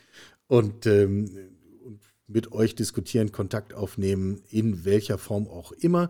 Und 0.48 0.86
ähm, 0.86 1.30
mit 2.32 2.52
euch 2.52 2.74
diskutieren, 2.74 3.32
Kontakt 3.32 3.74
aufnehmen, 3.74 4.42
in 4.50 4.84
welcher 4.84 5.18
Form 5.18 5.48
auch 5.48 5.72
immer. 5.72 6.08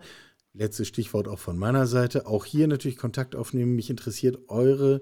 Letztes 0.53 0.87
Stichwort 0.87 1.27
auch 1.27 1.39
von 1.39 1.57
meiner 1.57 1.87
Seite. 1.87 2.27
Auch 2.27 2.45
hier 2.45 2.67
natürlich 2.67 2.97
Kontakt 2.97 3.35
aufnehmen. 3.35 3.75
Mich 3.75 3.89
interessiert 3.89 4.37
eure 4.49 5.01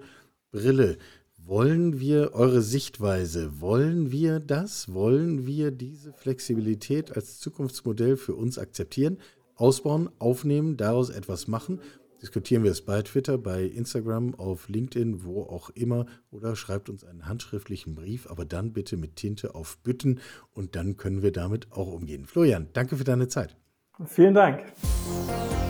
Brille. 0.52 0.98
Wollen 1.38 2.00
wir 2.00 2.34
eure 2.34 2.62
Sichtweise? 2.62 3.60
Wollen 3.60 4.12
wir 4.12 4.40
das? 4.40 4.94
Wollen 4.94 5.46
wir 5.46 5.72
diese 5.72 6.14
Flexibilität 6.14 7.16
als 7.16 7.40
Zukunftsmodell 7.40 8.16
für 8.16 8.36
uns 8.36 8.58
akzeptieren, 8.58 9.18
ausbauen, 9.56 10.10
aufnehmen, 10.20 10.78
daraus 10.78 11.10
etwas 11.10 11.48
machen? 11.48 11.82
Diskutieren 12.22 12.64
wir 12.64 12.72
es 12.72 12.82
bei 12.82 13.02
Twitter, 13.02 13.38
bei 13.38 13.64
Instagram, 13.64 14.36
auf 14.36 14.70
LinkedIn, 14.70 15.24
wo 15.24 15.44
auch 15.44 15.70
immer 15.72 16.06
oder 16.30 16.56
schreibt 16.56 16.90
uns 16.90 17.04
einen 17.04 17.26
handschriftlichen 17.26 17.96
Brief, 17.96 18.30
aber 18.30 18.46
dann 18.46 18.74
bitte 18.74 18.96
mit 18.96 19.16
Tinte 19.16 19.56
auf 19.56 19.78
Bütten 19.80 20.20
und 20.54 20.76
dann 20.76 20.98
können 20.98 21.24
wir 21.24 21.32
damit 21.32 21.72
auch 21.72 21.92
umgehen. 21.92 22.26
Florian, 22.26 22.68
danke 22.74 22.96
für 22.96 23.04
deine 23.04 23.28
Zeit. 23.28 23.58
Vielen 24.06 24.34
Dank. 24.34 24.64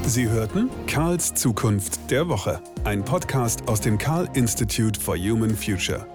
Sie 0.05 0.29
hörten 0.29 0.69
Karls 0.87 1.33
Zukunft 1.35 2.11
der 2.11 2.27
Woche, 2.27 2.61
ein 2.83 3.05
Podcast 3.05 3.67
aus 3.67 3.81
dem 3.81 3.97
Karl 3.97 4.27
Institute 4.33 4.99
for 4.99 5.15
Human 5.15 5.55
Future. 5.55 6.05